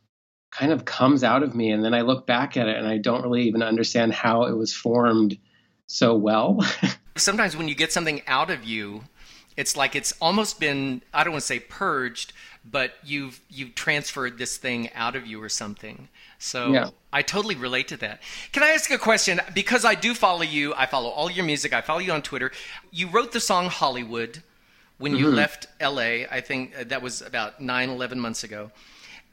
kind 0.50 0.73
of 0.73 0.85
comes 0.85 1.25
out 1.25 1.43
of 1.43 1.54
me. 1.54 1.71
And 1.71 1.83
then 1.83 1.95
I 1.95 2.02
look 2.02 2.26
back 2.26 2.59
at 2.59 2.69
it 2.69 2.76
and 2.76 2.87
I 2.87 2.99
don't 2.99 3.23
really 3.23 3.45
even 3.45 3.62
understand 3.62 4.12
how 4.12 4.45
it 4.45 4.54
was 4.54 4.75
formed 4.75 5.38
so 5.87 6.14
well. 6.14 6.61
Sometimes 7.16 7.57
when 7.57 7.69
you 7.69 7.75
get 7.75 7.93
something 7.93 8.21
out 8.26 8.50
of 8.50 8.64
you, 8.64 9.04
it's 9.56 9.76
like 9.76 9.94
it's 9.94 10.12
almost 10.20 10.61
been 10.61 11.02
I 11.12 11.25
don't 11.25 11.32
want 11.32 11.42
to 11.42 11.46
say 11.46 11.61
purged, 11.61 12.32
but 12.64 12.94
you've 13.04 13.40
you've 13.49 13.75
transferred 13.75 14.38
this 14.38 14.56
thing 14.56 14.90
out 14.94 15.16
of 15.16 15.26
you 15.26 15.42
or 15.42 15.49
something. 15.49 16.08
So 16.38 16.73
yeah. 16.73 16.90
I 17.12 17.23
totally 17.23 17.54
relate 17.54 17.88
to 17.88 17.96
that. 17.99 18.20
Can 18.52 18.62
I 18.62 18.68
ask 18.68 18.90
a 18.90 18.99
question? 18.99 19.40
Because 19.54 19.84
I 19.84 19.94
do 19.94 20.14
follow 20.14 20.42
you, 20.42 20.75
I 20.75 20.87
follow 20.87 21.08
all 21.08 21.30
your 21.30 21.44
music, 21.44 21.73
I 21.73 21.80
follow 21.80 22.00
you 22.00 22.12
on 22.12 22.23
Twitter. 22.23 22.50
You 22.90 23.08
wrote 23.08 23.32
the 23.32 23.40
song 23.40 23.68
Hollywood 23.68 24.42
when 24.99 25.12
mm-hmm. 25.12 25.25
you 25.25 25.30
left 25.30 25.66
LA. 25.80 26.26
I 26.30 26.40
think 26.40 26.75
uh, 26.78 26.84
that 26.84 27.02
was 27.02 27.23
about 27.23 27.61
nine, 27.61 27.90
11 27.90 28.18
months 28.20 28.44
ago. 28.44 28.70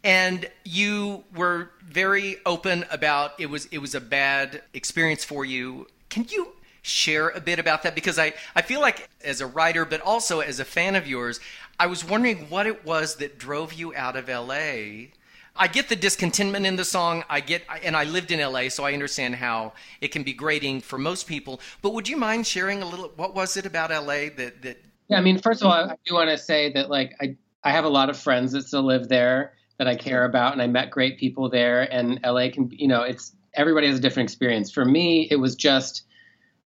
And 0.03 0.49
you 0.63 1.23
were 1.35 1.69
very 1.83 2.37
open 2.45 2.85
about 2.89 3.39
it 3.39 3.47
was 3.47 3.65
it 3.67 3.77
was 3.77 3.93
a 3.93 4.01
bad 4.01 4.63
experience 4.73 5.23
for 5.23 5.45
you. 5.45 5.87
Can 6.09 6.25
you 6.29 6.53
share 6.81 7.29
a 7.29 7.39
bit 7.39 7.59
about 7.59 7.83
that? 7.83 7.95
Because 7.95 8.17
I, 8.17 8.33
I 8.55 8.61
feel 8.61 8.81
like 8.81 9.09
as 9.23 9.41
a 9.41 9.47
writer, 9.47 9.85
but 9.85 10.01
also 10.01 10.39
as 10.39 10.59
a 10.59 10.65
fan 10.65 10.95
of 10.95 11.07
yours, 11.07 11.39
I 11.79 11.87
was 11.87 12.03
wondering 12.03 12.49
what 12.49 12.67
it 12.67 12.85
was 12.85 13.15
that 13.15 13.37
drove 13.37 13.73
you 13.73 13.95
out 13.95 14.15
of 14.15 14.27
LA. 14.27 15.09
I 15.55 15.67
get 15.67 15.89
the 15.89 15.95
discontentment 15.95 16.65
in 16.65 16.75
the 16.75 16.85
song. 16.85 17.23
I 17.29 17.39
get, 17.39 17.63
and 17.83 17.95
I 17.95 18.05
lived 18.05 18.31
in 18.31 18.39
LA, 18.39 18.69
so 18.69 18.85
I 18.85 18.93
understand 18.93 19.35
how 19.35 19.73
it 19.99 20.09
can 20.09 20.23
be 20.23 20.33
grating 20.33 20.81
for 20.81 20.97
most 20.97 21.27
people. 21.27 21.59
But 21.81 21.93
would 21.93 22.07
you 22.07 22.17
mind 22.17 22.47
sharing 22.47 22.81
a 22.81 22.85
little? 22.85 23.11
What 23.15 23.35
was 23.35 23.57
it 23.57 23.65
about 23.65 23.89
LA 23.89 24.29
that 24.37 24.61
that? 24.61 24.77
Yeah, 25.09 25.17
I 25.17 25.21
mean, 25.21 25.37
first 25.39 25.61
of 25.61 25.67
all, 25.67 25.73
I 25.73 25.95
do 26.05 26.13
want 26.13 26.29
to 26.29 26.37
say 26.37 26.71
that 26.73 26.89
like 26.89 27.15
I 27.21 27.35
I 27.63 27.71
have 27.71 27.83
a 27.83 27.89
lot 27.89 28.09
of 28.09 28.17
friends 28.17 28.53
that 28.53 28.63
still 28.63 28.83
live 28.83 29.09
there 29.09 29.53
that 29.77 29.87
I 29.87 29.95
care 29.95 30.25
about, 30.25 30.53
and 30.53 30.61
I 30.61 30.67
met 30.67 30.89
great 30.89 31.17
people 31.17 31.49
there. 31.49 31.81
And 31.91 32.19
LA 32.23 32.49
can, 32.49 32.69
you 32.71 32.87
know, 32.87 33.01
it's 33.01 33.33
everybody 33.55 33.87
has 33.87 33.97
a 33.97 34.01
different 34.01 34.29
experience. 34.29 34.71
For 34.71 34.85
me, 34.85 35.27
it 35.31 35.35
was 35.35 35.55
just 35.55 36.03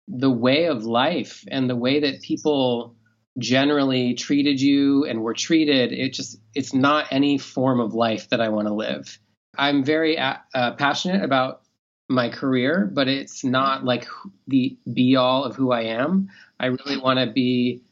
the 0.08 0.30
way 0.30 0.66
of 0.66 0.84
life 0.84 1.44
and 1.50 1.68
the 1.68 1.76
way 1.76 2.00
that 2.00 2.22
people 2.22 2.94
generally 3.38 4.14
treated 4.14 4.60
you 4.60 5.04
and 5.06 5.22
were 5.22 5.34
treated 5.34 5.92
it 5.92 6.12
just 6.12 6.38
it's 6.54 6.72
not 6.72 7.06
any 7.10 7.36
form 7.36 7.80
of 7.80 7.92
life 7.94 8.28
that 8.28 8.40
i 8.40 8.48
want 8.48 8.68
to 8.68 8.74
live. 8.74 9.18
I'm 9.56 9.84
very 9.84 10.18
uh, 10.18 10.36
uh, 10.54 10.72
passionate 10.72 11.24
about 11.24 11.62
my 12.08 12.28
career 12.28 12.90
but 12.92 13.08
it's 13.08 13.44
not 13.44 13.84
like 13.84 14.06
the 14.46 14.76
be 14.92 15.16
all 15.16 15.44
of 15.44 15.56
who 15.56 15.72
i 15.72 15.82
am. 15.82 16.28
I 16.60 16.66
really 16.66 16.98
want 16.98 17.18
to 17.18 17.26
be 17.32 17.82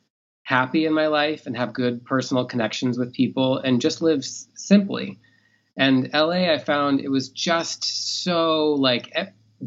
happy 0.44 0.86
in 0.86 0.92
my 0.92 1.06
life 1.06 1.46
and 1.46 1.56
have 1.56 1.72
good 1.72 2.04
personal 2.04 2.44
connections 2.44 2.98
with 2.98 3.12
people 3.14 3.58
and 3.58 3.80
just 3.80 4.02
live 4.02 4.18
s- 4.20 4.48
simply. 4.54 5.18
And 5.76 6.10
la 6.12 6.30
i 6.30 6.58
found 6.58 7.00
it 7.00 7.08
was 7.10 7.30
just 7.30 7.84
so 8.24 8.74
like 8.74 9.10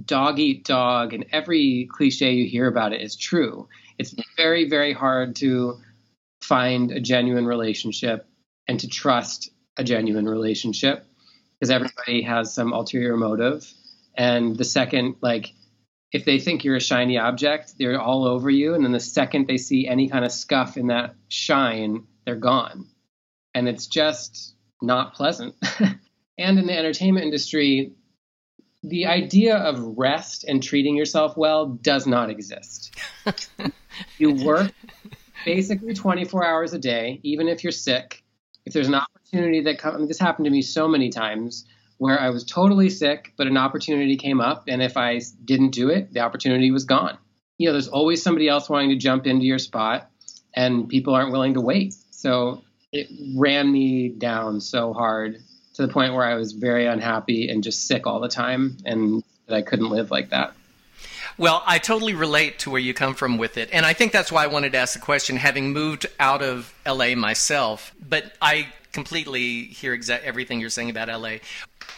dog 0.04 0.40
eat 0.40 0.66
dog, 0.66 1.14
and 1.14 1.26
every 1.32 1.88
cliche 1.92 2.34
you 2.34 2.50
hear 2.50 2.68
about 2.68 2.94
it 2.94 3.02
is 3.02 3.16
true. 3.16 3.68
It's 3.98 4.16
very, 4.36 4.68
very 4.68 4.94
hard 4.94 5.36
to 5.38 5.80
find 6.42 6.92
a 6.92 7.00
genuine 7.00 7.46
relationship 7.46 8.28
and 8.68 8.80
to 8.80 8.88
trust 8.88 9.50
a 9.78 9.84
genuine 9.84 10.28
relationship 10.28 11.06
because 11.54 11.70
everybody 11.72 12.22
has 12.22 12.54
some 12.54 12.74
ulterior 12.74 13.18
motive. 13.18 13.72
And 14.18 14.56
the 14.56 14.64
second, 14.64 15.16
like, 15.22 15.54
if 16.12 16.26
they 16.26 16.40
think 16.40 16.64
you're 16.64 16.76
a 16.76 16.82
shiny 16.82 17.18
object, 17.18 17.76
they're 17.78 18.00
all 18.00 18.26
over 18.26 18.50
you. 18.50 18.74
And 18.74 18.84
then 18.84 18.92
the 18.92 19.00
second 19.00 19.48
they 19.48 19.58
see 19.58 19.88
any 19.88 20.08
kind 20.08 20.24
of 20.24 20.32
scuff 20.32 20.78
in 20.78 20.88
that 20.88 21.16
shine, 21.28 22.04
they're 22.26 22.36
gone. 22.36 22.88
And 23.54 23.68
it's 23.68 23.88
just 23.88 24.56
not 24.82 25.14
pleasant. 25.14 25.56
and 26.38 26.60
in 26.60 26.68
the 26.68 26.78
entertainment 26.78 27.26
industry, 27.26 27.94
the 28.88 29.08
idea 29.08 29.58
of 29.58 29.98
rest 29.98 30.44
and 30.44 30.62
treating 30.62 30.96
yourself 30.96 31.36
well 31.36 31.68
does 31.68 32.06
not 32.06 32.30
exist. 32.30 32.96
you 34.18 34.34
work 34.34 34.72
basically 35.44 35.94
24 35.94 36.46
hours 36.46 36.74
a 36.74 36.80
day, 36.80 37.20
even 37.24 37.48
if 37.48 37.64
you're 37.64 37.72
sick. 37.72 38.24
If 38.66 38.74
there's 38.74 38.88
an 38.88 38.96
opportunity 38.96 39.62
that 39.62 39.80
comes, 39.80 39.96
I 39.96 39.98
mean, 40.00 40.08
this 40.08 40.20
happened 40.20 40.46
to 40.46 40.52
me 40.52 40.62
so 40.62 40.88
many 40.88 41.10
times 41.10 41.66
where 41.98 42.20
I 42.20 42.30
was 42.30 42.44
totally 42.44 42.90
sick, 42.90 43.34
but 43.38 43.48
an 43.48 43.58
opportunity 43.58 44.18
came 44.18 44.42
up, 44.42 44.66
and 44.68 44.84
if 44.84 44.98
I 44.98 45.22
didn't 45.46 45.72
do 45.72 45.90
it, 45.90 46.12
the 46.14 46.20
opportunity 46.20 46.72
was 46.72 46.84
gone. 46.84 47.18
You 47.58 47.68
know, 47.70 47.72
there's 47.72 47.88
always 47.88 48.22
somebody 48.22 48.50
else 48.50 48.70
wanting 48.70 48.90
to 48.90 48.98
jump 48.98 49.26
into 49.28 49.46
your 49.46 49.60
spot. 49.60 50.10
and 50.58 50.88
people 50.88 51.14
aren't 51.14 51.34
willing 51.34 51.56
to 51.56 51.62
wait. 51.62 51.94
So 52.12 52.64
it 52.94 53.10
ran 53.36 53.70
me 53.72 54.10
down 54.10 54.62
so 54.62 54.94
hard 54.94 55.44
to 55.76 55.82
the 55.82 55.92
point 55.92 56.14
where 56.14 56.26
I 56.26 56.36
was 56.36 56.54
very 56.54 56.86
unhappy 56.86 57.50
and 57.50 57.64
just 57.64 57.88
sick 57.88 58.08
all 58.08 58.20
the 58.20 58.30
time, 58.30 58.78
and 58.86 59.24
that 59.48 59.56
I 59.56 59.62
couldn't 59.62 59.90
live 59.90 60.12
like 60.12 60.30
that. 60.30 60.54
Well, 61.38 61.62
I 61.66 61.80
totally 61.80 62.14
relate 62.14 62.60
to 62.60 62.70
where 62.70 62.80
you 62.80 62.94
come 62.94 63.14
from 63.14 63.38
with 63.38 63.58
it. 63.58 63.70
And 63.74 63.86
I 63.86 63.92
think 63.92 64.14
that's 64.14 64.32
why 64.32 64.44
I 64.46 64.48
wanted 64.48 64.72
to 64.72 64.78
ask 64.78 64.94
the 64.94 65.00
question, 65.00 65.36
having 65.36 65.74
moved 65.74 66.06
out 66.18 66.42
of 66.42 66.74
LA 66.88 67.14
myself. 67.16 67.94
But 68.08 68.34
I 68.42 68.68
completely 68.94 69.66
hear 69.66 69.96
exa- 69.96 70.22
everything 70.22 70.62
you're 70.62 70.70
saying 70.70 70.90
about 70.90 71.10
LA. 71.10 71.38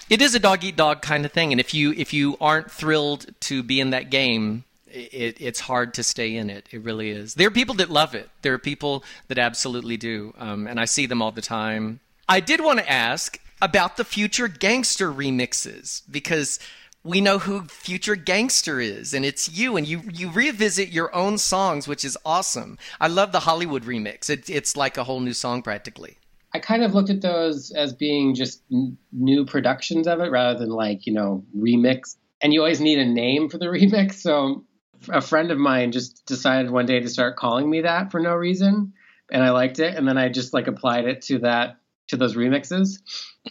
It 0.09 0.21
is 0.21 0.33
a 0.33 0.39
dog 0.39 0.63
eat 0.63 0.75
dog 0.75 1.03
kind 1.03 1.23
of 1.23 1.31
thing. 1.31 1.51
And 1.51 1.59
if 1.59 1.73
you, 1.75 1.93
if 1.93 2.13
you 2.13 2.35
aren't 2.41 2.71
thrilled 2.71 3.27
to 3.41 3.61
be 3.61 3.79
in 3.79 3.91
that 3.91 4.09
game, 4.09 4.63
it, 4.87 5.39
it's 5.39 5.59
hard 5.59 5.93
to 5.95 6.03
stay 6.03 6.35
in 6.35 6.49
it. 6.49 6.67
It 6.71 6.81
really 6.81 7.11
is. 7.11 7.35
There 7.35 7.47
are 7.47 7.51
people 7.51 7.75
that 7.75 7.91
love 7.91 8.15
it. 8.15 8.29
There 8.41 8.53
are 8.53 8.59
people 8.59 9.03
that 9.27 9.37
absolutely 9.37 9.97
do. 9.97 10.33
Um, 10.39 10.65
and 10.65 10.79
I 10.79 10.85
see 10.85 11.05
them 11.05 11.21
all 11.21 11.31
the 11.31 11.41
time. 11.41 11.99
I 12.27 12.39
did 12.39 12.61
want 12.61 12.79
to 12.79 12.91
ask 12.91 13.39
about 13.61 13.97
the 13.97 14.03
future 14.03 14.47
gangster 14.47 15.11
remixes 15.11 16.01
because 16.09 16.59
we 17.03 17.21
know 17.21 17.39
who 17.39 17.63
future 17.63 18.15
gangster 18.15 18.79
is 18.79 19.13
and 19.13 19.23
it's 19.25 19.49
you 19.49 19.77
and 19.77 19.87
you 19.87 20.01
you 20.13 20.29
revisit 20.29 20.89
your 20.89 21.13
own 21.15 21.37
songs 21.37 21.87
which 21.87 22.03
is 22.03 22.17
awesome. 22.25 22.77
I 22.99 23.07
love 23.07 23.31
the 23.31 23.41
hollywood 23.41 23.83
remix. 23.83 24.29
It, 24.29 24.49
it's 24.49 24.75
like 24.75 24.97
a 24.97 25.03
whole 25.03 25.19
new 25.19 25.33
song 25.33 25.61
practically. 25.61 26.17
I 26.53 26.59
kind 26.59 26.83
of 26.83 26.93
looked 26.93 27.09
at 27.09 27.21
those 27.21 27.71
as 27.71 27.93
being 27.93 28.33
just 28.33 28.63
n- 28.71 28.97
new 29.11 29.45
productions 29.45 30.07
of 30.07 30.19
it 30.21 30.31
rather 30.31 30.57
than 30.59 30.69
like 30.69 31.05
you 31.05 31.13
know 31.13 31.45
remix. 31.55 32.17
And 32.41 32.53
you 32.53 32.59
always 32.59 32.81
need 32.81 32.99
a 32.99 33.05
name 33.05 33.49
for 33.49 33.57
the 33.57 33.65
remix 33.77 34.15
so 34.15 34.65
a 35.09 35.21
friend 35.21 35.51
of 35.51 35.57
mine 35.57 35.91
just 35.91 36.25
decided 36.25 36.71
one 36.71 36.85
day 36.85 36.99
to 36.99 37.09
start 37.09 37.37
calling 37.37 37.69
me 37.69 37.81
that 37.81 38.11
for 38.11 38.19
no 38.19 38.33
reason 38.33 38.93
and 39.31 39.43
i 39.43 39.51
liked 39.51 39.79
it 39.79 39.95
and 39.95 40.07
then 40.07 40.17
i 40.17 40.29
just 40.29 40.53
like 40.53 40.67
applied 40.67 41.05
it 41.05 41.21
to 41.21 41.39
that 41.39 41.77
to 42.07 42.17
those 42.17 42.35
remixes 42.35 42.99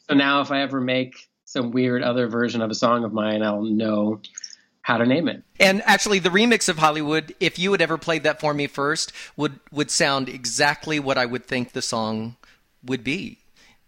so 0.08 0.14
now 0.14 0.40
if 0.40 0.50
i 0.50 0.60
ever 0.60 0.80
make 0.80 1.28
some 1.46 1.70
weird 1.70 2.02
other 2.02 2.26
version 2.26 2.60
of 2.60 2.70
a 2.70 2.74
song 2.74 3.04
of 3.04 3.12
mine, 3.12 3.42
I'll 3.42 3.62
know 3.62 4.20
how 4.82 4.98
to 4.98 5.06
name 5.06 5.28
it. 5.28 5.42
And 5.58 5.82
actually, 5.86 6.18
the 6.18 6.28
remix 6.28 6.68
of 6.68 6.78
Hollywood, 6.78 7.34
if 7.40 7.58
you 7.58 7.72
had 7.72 7.80
ever 7.80 7.96
played 7.96 8.24
that 8.24 8.40
for 8.40 8.52
me 8.52 8.66
first, 8.66 9.12
would 9.36 9.58
would 9.72 9.90
sound 9.90 10.28
exactly 10.28 11.00
what 11.00 11.16
I 11.16 11.24
would 11.24 11.46
think 11.46 11.72
the 11.72 11.82
song 11.82 12.36
would 12.84 13.02
be. 13.02 13.38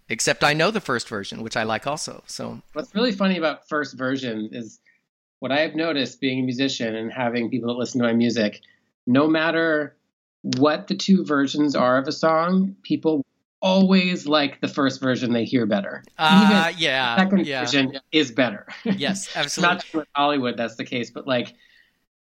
Except 0.09 0.43
I 0.43 0.55
know 0.55 0.71
the 0.71 0.81
first 0.81 1.09
version, 1.09 1.43
which 1.43 1.57
I 1.57 1.65
like 1.65 1.87
also. 1.87 2.23
So 2.27 2.63
what's 2.73 2.95
really 2.95 3.13
funny 3.13 3.37
about 3.37 3.69
first 3.69 3.99
version 3.99 4.49
is 4.53 4.81
what 5.41 5.53
I 5.53 5.61
have 5.61 5.75
noticed 5.75 6.21
being 6.21 6.41
a 6.41 6.43
musician 6.43 6.95
and 6.95 7.13
having 7.13 7.51
people 7.51 7.69
that 7.69 7.79
listen 7.79 8.01
to 8.01 8.07
my 8.07 8.15
music. 8.15 8.63
No 9.07 9.29
matter 9.29 9.97
what 10.57 10.87
the 10.87 10.95
two 10.95 11.25
versions 11.25 11.77
are 11.77 11.99
of 11.99 12.09
a 12.09 12.13
song, 12.13 12.77
people 12.83 13.23
always 13.61 14.27
like 14.27 14.61
the 14.61 14.69
first 14.69 15.01
version 15.01 15.33
they 15.33 15.45
hear 15.45 15.67
better. 15.67 16.05
Uh, 16.17 16.45
Even 16.45 16.81
yeah. 16.81 17.17
The 17.17 17.23
second 17.23 17.47
yeah. 17.47 17.61
version 17.61 18.01
is 18.13 18.31
better. 18.31 18.67
Yes, 18.85 19.29
absolutely. 19.37 19.75
Not 19.75 19.87
with 19.95 20.09
Hollywood 20.15 20.57
that's 20.57 20.77
the 20.77 20.85
case, 20.85 21.11
but 21.11 21.27
like 21.27 21.55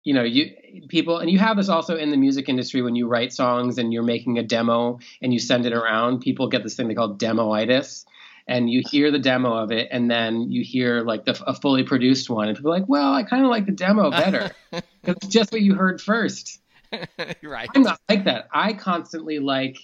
you 0.04 0.14
know, 0.14 0.24
you 0.24 0.52
people 0.88 1.18
and 1.20 1.30
you 1.30 1.40
have 1.40 1.58
this 1.58 1.70
also 1.70 1.96
in 1.96 2.10
the 2.10 2.18
music 2.18 2.50
industry 2.50 2.82
when 2.82 2.96
you 2.96 3.08
write 3.08 3.34
songs 3.34 3.78
and 3.78 3.92
you're 3.92 4.04
making 4.04 4.38
a 4.38 4.44
demo 4.44 5.00
and 5.22 5.34
you 5.34 5.40
send 5.40 5.66
it 5.66 5.74
around, 5.74 6.22
people 6.22 6.48
get 6.48 6.64
this 6.64 6.76
thing 6.76 6.88
they 6.88 6.96
call 6.96 7.16
demoitis. 7.16 8.06
And 8.48 8.68
you 8.68 8.82
hear 8.84 9.12
the 9.12 9.20
demo 9.20 9.54
of 9.54 9.72
it, 9.72 9.90
and 9.92 10.10
then 10.10 10.52
you 10.52 10.64
hear 10.64 11.02
like 11.04 11.24
the, 11.24 11.40
a 11.46 11.54
fully 11.54 11.84
produced 11.84 12.32
one, 12.32 12.48
and 12.48 12.58
people 12.58 12.74
are 12.74 12.80
like, 12.80 12.90
"Well, 12.90 13.14
I 13.14 13.22
kind 13.22 13.46
of 13.46 13.52
like 13.52 13.68
the 13.68 13.72
demo 13.72 14.10
better 14.10 14.50
because 14.72 15.18
it's 15.22 15.28
just 15.28 15.52
what 15.52 15.62
you 15.62 15.76
heard 15.76 16.02
first. 16.02 16.60
right. 17.44 17.70
I'm 17.76 17.84
not 17.84 18.02
like 18.10 18.26
that. 18.26 18.48
I 18.52 18.74
constantly 18.74 19.38
like 19.38 19.78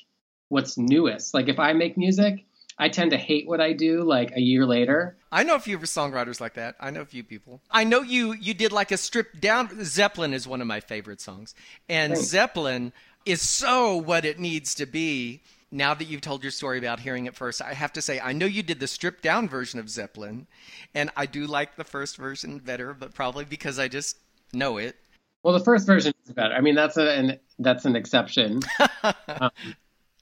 what's 0.50 0.78
newest. 0.78 1.34
Like 1.34 1.48
if 1.48 1.60
I 1.60 1.74
make 1.74 1.98
music, 1.98 2.46
I 2.78 2.90
tend 2.90 3.12
to 3.12 3.18
hate 3.18 3.48
what 3.48 3.62
I 3.62 3.74
do 3.74 4.04
like 4.04 4.36
a 4.36 4.42
year 4.42 4.66
later. 4.66 5.18
I 5.32 5.44
know 5.44 5.56
a 5.56 5.60
few 5.60 5.78
songwriters 5.80 6.42
like 6.42 6.56
that. 6.56 6.76
I 6.80 6.92
know 6.92 7.02
a 7.02 7.06
few 7.06 7.24
people. 7.24 7.62
I 7.72 7.84
know 7.84 8.02
you 8.02 8.34
you 8.34 8.54
did 8.54 8.72
like 8.72 8.92
a 8.92 8.98
stripped 8.98 9.40
down 9.40 9.84
Zeppelin 9.84 10.34
is 10.34 10.48
one 10.48 10.62
of 10.62 10.68
my 10.68 10.80
favorite 10.80 11.22
songs. 11.22 11.56
And 11.88 12.14
Thanks. 12.14 12.28
Zeppelin 12.28 12.94
is 13.26 13.42
so 13.42 13.96
what 13.96 14.26
it 14.26 14.40
needs 14.40 14.76
to 14.76 14.86
be. 14.86 15.42
Now 15.72 15.94
that 15.94 16.06
you've 16.06 16.22
told 16.22 16.44
your 16.44 16.52
story 16.52 16.78
about 16.78 17.00
hearing 17.00 17.26
it 17.26 17.36
first, 17.36 17.62
I 17.62 17.74
have 17.74 17.92
to 17.94 18.02
say 18.02 18.20
I 18.20 18.34
know 18.34 18.46
you 18.46 18.64
did 18.64 18.80
the 18.80 18.88
stripped 18.88 19.24
down 19.24 19.50
version 19.50 19.80
of 19.80 19.90
Zeppelin, 19.90 20.48
and 20.94 21.10
I 21.18 21.26
do 21.26 21.48
like 21.48 21.76
the 21.76 21.84
first 21.84 22.18
version 22.18 22.60
better, 22.60 22.94
but 22.94 23.14
probably 23.14 23.46
because 23.46 23.80
I 23.80 23.88
just 23.88 24.18
know 24.54 24.78
it. 24.78 24.96
Well, 25.44 25.54
the 25.54 25.64
first 25.64 25.86
version 25.86 26.14
is 26.26 26.34
better. 26.34 26.54
I 26.54 26.62
mean, 26.62 26.76
that's 26.76 26.98
a, 26.98 27.10
an 27.12 27.40
that's 27.60 27.86
an 27.86 27.96
exception. 27.96 28.62
um, 29.28 29.52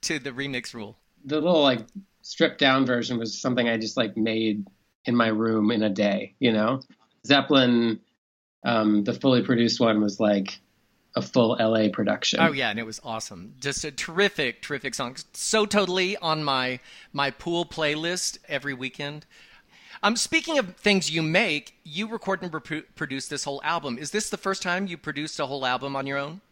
to 0.04 0.18
the 0.18 0.30
remix 0.30 0.74
rule. 0.74 0.96
The 1.24 1.40
little 1.40 1.62
like 1.62 1.80
stripped 2.22 2.58
down 2.58 2.86
version 2.86 3.18
was 3.18 3.38
something 3.38 3.68
I 3.68 3.76
just 3.76 3.96
like 3.96 4.16
made 4.16 4.66
in 5.04 5.16
my 5.16 5.28
room 5.28 5.70
in 5.70 5.82
a 5.82 5.90
day, 5.90 6.34
you 6.38 6.52
know? 6.52 6.80
Zeppelin, 7.26 8.00
um, 8.64 9.04
the 9.04 9.12
fully 9.12 9.42
produced 9.42 9.80
one 9.80 10.00
was 10.00 10.20
like 10.20 10.58
a 11.16 11.22
full 11.22 11.56
LA 11.60 11.88
production. 11.92 12.40
Oh 12.40 12.52
yeah, 12.52 12.70
and 12.70 12.78
it 12.78 12.86
was 12.86 13.00
awesome. 13.04 13.54
Just 13.60 13.84
a 13.84 13.90
terrific, 13.90 14.62
terrific 14.62 14.94
song. 14.94 15.16
So 15.32 15.66
totally 15.66 16.16
on 16.16 16.42
my 16.42 16.80
my 17.12 17.30
pool 17.30 17.64
playlist 17.64 18.38
every 18.48 18.74
weekend. 18.74 19.26
Um, 20.02 20.16
speaking 20.16 20.58
of 20.58 20.76
things 20.76 21.10
you 21.10 21.22
make, 21.22 21.78
you 21.82 22.06
record 22.06 22.42
and 22.42 22.52
produce 22.94 23.28
this 23.28 23.44
whole 23.44 23.62
album. 23.64 23.96
Is 23.96 24.10
this 24.10 24.28
the 24.28 24.36
first 24.36 24.62
time 24.62 24.86
you 24.86 24.98
produced 24.98 25.40
a 25.40 25.46
whole 25.46 25.64
album 25.64 25.96
on 25.96 26.06
your 26.06 26.18
own? 26.18 26.42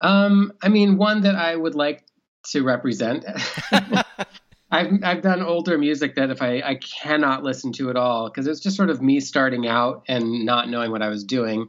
Um, 0.00 0.52
I 0.62 0.68
mean, 0.68 0.96
one 0.96 1.20
that 1.22 1.34
I 1.34 1.54
would 1.54 1.74
like 1.74 2.04
to 2.50 2.62
represent. 2.62 3.24
I've 4.72 5.04
I've 5.04 5.22
done 5.22 5.42
older 5.42 5.76
music 5.76 6.16
that 6.16 6.30
if 6.30 6.40
I 6.40 6.62
I 6.64 6.74
cannot 6.76 7.44
listen 7.44 7.72
to 7.74 7.90
at 7.90 7.96
all 7.96 8.28
because 8.28 8.46
it's 8.46 8.60
just 8.60 8.76
sort 8.76 8.88
of 8.90 9.02
me 9.02 9.20
starting 9.20 9.66
out 9.66 10.04
and 10.08 10.46
not 10.46 10.68
knowing 10.68 10.90
what 10.90 11.02
I 11.02 11.08
was 11.08 11.24
doing. 11.24 11.68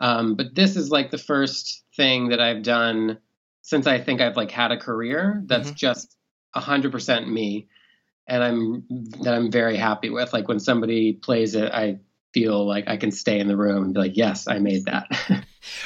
Um, 0.00 0.34
but 0.34 0.54
this 0.54 0.76
is 0.76 0.90
like 0.90 1.10
the 1.10 1.18
first 1.18 1.84
thing 1.94 2.30
that 2.30 2.40
I've 2.40 2.62
done 2.62 3.18
since 3.60 3.86
I 3.86 4.00
think 4.00 4.22
I've 4.22 4.38
like 4.38 4.50
had 4.50 4.72
a 4.72 4.78
career 4.78 5.42
that's 5.44 5.68
mm-hmm. 5.68 5.76
just 5.76 6.16
hundred 6.54 6.92
percent 6.92 7.30
me, 7.30 7.68
and 8.26 8.42
I'm 8.42 8.84
that 9.22 9.34
I'm 9.34 9.52
very 9.52 9.76
happy 9.76 10.08
with. 10.08 10.32
Like 10.32 10.48
when 10.48 10.60
somebody 10.60 11.12
plays 11.12 11.54
it, 11.54 11.70
I 11.70 12.00
feel 12.32 12.66
like 12.66 12.88
I 12.88 12.96
can 12.96 13.10
stay 13.10 13.38
in 13.38 13.48
the 13.48 13.56
room 13.56 13.84
and 13.84 13.94
be 13.94 14.00
like, 14.00 14.16
yes, 14.16 14.48
I 14.48 14.58
made 14.58 14.86
that. 14.86 15.06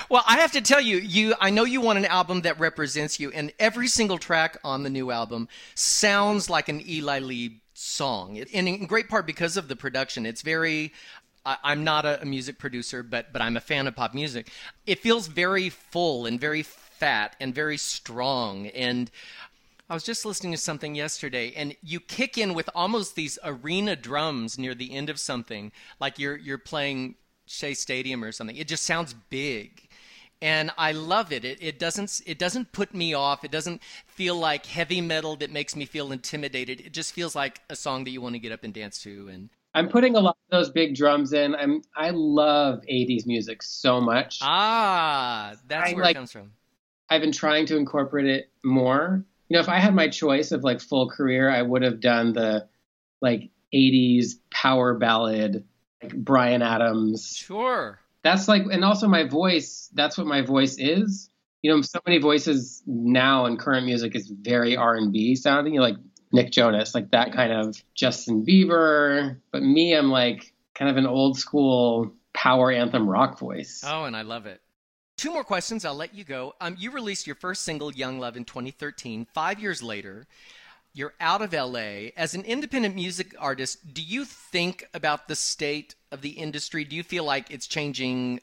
well, 0.08 0.22
I 0.26 0.38
have 0.38 0.52
to 0.52 0.60
tell 0.60 0.80
you, 0.80 0.98
you 0.98 1.34
I 1.40 1.50
know 1.50 1.64
you 1.64 1.80
want 1.80 1.98
an 1.98 2.06
album 2.06 2.42
that 2.42 2.58
represents 2.58 3.18
you, 3.18 3.30
and 3.32 3.52
every 3.58 3.88
single 3.88 4.18
track 4.18 4.56
on 4.64 4.82
the 4.82 4.90
new 4.90 5.10
album 5.10 5.48
sounds 5.74 6.48
like 6.48 6.68
an 6.68 6.82
Eli 6.88 7.18
Lieb 7.18 7.60
song, 7.74 8.38
and 8.38 8.68
in 8.68 8.87
great 8.87 9.08
part 9.08 9.26
because 9.26 9.56
of 9.56 9.68
the 9.68 9.76
production. 9.76 10.26
It's 10.26 10.42
very 10.42 10.92
I'm 11.46 11.84
not 11.84 12.06
a, 12.06 12.24
music 12.24 12.58
producer, 12.58 13.02
but 13.02 13.32
but 13.32 13.42
I'm 13.42 13.56
a 13.56 13.60
fan 13.60 13.87
of 13.87 13.94
pop 13.94 14.14
music. 14.14 14.50
It 14.87 15.00
feels 15.00 15.26
very 15.26 15.68
full 15.68 16.26
and 16.26 16.40
very 16.40 16.62
fat 16.62 17.37
and 17.40 17.54
very 17.54 17.76
strong. 17.76 18.68
And 18.68 19.10
I 19.90 19.94
was 19.94 20.04
just 20.04 20.24
listening 20.24 20.52
to 20.52 20.58
something 20.58 20.94
yesterday, 20.94 21.52
and 21.54 21.76
you 21.82 22.00
kick 22.00 22.38
in 22.38 22.54
with 22.54 22.70
almost 22.74 23.14
these 23.14 23.38
arena 23.44 23.94
drums 23.94 24.58
near 24.58 24.74
the 24.74 24.94
end 24.94 25.10
of 25.10 25.20
something, 25.20 25.72
like 26.00 26.18
you're 26.18 26.37
you're 26.37 26.58
playing 26.58 27.16
Shea 27.46 27.74
Stadium 27.74 28.22
or 28.24 28.33
something. 28.33 28.57
It 28.57 28.68
just 28.68 28.85
sounds 28.85 29.14
big, 29.30 29.88
and 30.42 30.70
I 30.78 30.92
love 30.92 31.33
it. 31.33 31.44
It 31.44 31.59
it 31.62 31.78
doesn't 31.78 32.20
it 32.26 32.38
doesn't 32.38 32.72
put 32.72 32.94
me 32.94 33.14
off. 33.14 33.44
It 33.44 33.50
doesn't 33.50 33.83
feel 34.07 34.37
like 34.37 34.66
heavy 34.66 35.00
metal 35.00 35.37
that 35.37 35.50
makes 35.50 35.76
me 35.76 35.85
feel 35.85 36.12
intimidated. 36.12 36.80
It 36.80 36.92
just 36.92 37.12
feels 37.12 37.35
like 37.35 37.61
a 37.70 37.76
song 37.76 38.04
that 38.04 38.11
you 38.11 38.20
want 38.20 38.35
to 38.35 38.38
get 38.38 38.52
up 38.52 38.64
and 38.64 38.72
dance 38.72 39.00
to. 39.02 39.28
And 39.28 39.50
I'm 39.74 39.88
putting 39.88 40.16
a 40.16 40.20
lot 40.20 40.37
of 40.50 40.59
those 40.59 40.70
big 40.70 40.94
drums 40.94 41.33
in. 41.33 41.54
I'm 41.54 41.83
I 41.96 42.11
love 42.11 42.83
80s 42.88 43.26
music 43.26 43.62
so 43.62 44.00
much. 44.00 44.38
Ah, 44.42 45.54
that's 45.68 45.90
I, 45.90 45.94
where 45.94 46.04
like, 46.04 46.16
it 46.16 46.18
comes 46.18 46.33
from. 46.33 46.52
I've 47.11 47.20
been 47.20 47.33
trying 47.33 47.66
to 47.66 47.76
incorporate 47.76 48.26
it 48.26 48.50
more 48.62 49.24
you 49.48 49.54
know, 49.54 49.61
if 49.61 49.68
I 49.68 49.78
had 49.78 49.94
my 49.94 50.09
choice 50.09 50.52
of 50.52 50.64
like 50.64 50.80
full 50.80 51.09
career, 51.09 51.50
I 51.50 51.62
would 51.62 51.83
have 51.83 52.00
done 52.00 52.33
the 52.33 52.66
like 53.20 53.50
80s 53.74 54.35
power 54.50 54.94
ballad, 54.94 55.64
like 56.05 56.17
Bryan 56.17 56.62
Adams. 56.62 57.37
Sure. 57.37 57.99
That's 58.23 58.49
like, 58.49 58.62
and 58.71 58.85
also 58.85 59.09
my 59.09 59.25
voice, 59.25 59.90
that's 59.95 60.17
what 60.17 60.27
my 60.27 60.43
voice 60.43 60.77
is. 60.79 61.31
You 61.62 61.75
know, 61.75 61.83
so 61.83 62.01
many 62.07 62.19
voices 62.19 62.83
now 62.87 63.47
in 63.47 63.57
current 63.57 63.87
music 63.87 64.14
is 64.14 64.29
very 64.29 64.77
R&B 64.77 65.35
sounding, 65.37 65.75
you 65.75 65.81
know, 65.81 65.87
like 65.87 65.97
Nick 66.33 66.51
Jonas, 66.51 66.95
like 66.95 67.11
that 67.12 67.33
kind 67.33 67.53
of 67.53 67.83
Justin 67.95 68.45
Bieber. 68.45 69.38
But 69.51 69.62
me, 69.62 69.95
I'm 69.95 70.11
like 70.11 70.53
kind 70.75 70.90
of 70.90 70.97
an 70.97 71.07
old 71.07 71.38
school 71.38 72.12
power 72.35 72.71
anthem 72.71 73.09
rock 73.09 73.38
voice. 73.38 73.83
Oh, 73.87 74.05
and 74.05 74.17
I 74.17 74.23
love 74.23 74.47
it. 74.47 74.61
Two 75.17 75.33
more 75.33 75.45
questions, 75.45 75.85
I'll 75.85 75.95
let 75.95 76.14
you 76.14 76.25
go. 76.25 76.55
Um, 76.61 76.77
you 76.79 76.90
released 76.90 77.27
your 77.27 77.37
first 77.37 77.62
single, 77.62 77.93
Young 77.93 78.19
Love, 78.19 78.37
in 78.37 78.45
2013. 78.45 79.29
Five 79.33 79.61
years 79.61 79.81
later, 79.83 80.27
you're 80.94 81.12
out 81.20 81.42
of 81.42 81.52
LA. 81.52 82.11
As 82.16 82.35
an 82.35 82.42
independent 82.42 82.94
music 82.94 83.35
artist, 83.38 83.92
do 83.92 84.00
you 84.00 84.24
think 84.24 84.88
about 84.94 85.26
the 85.28 85.37
state 85.37 85.96
of 86.12 86.22
the 86.22 86.30
industry? 86.30 86.85
Do 86.85 86.96
you 86.96 87.02
feel 87.02 87.24
like 87.24 87.50
it's 87.50 87.66
changing? 87.66 88.40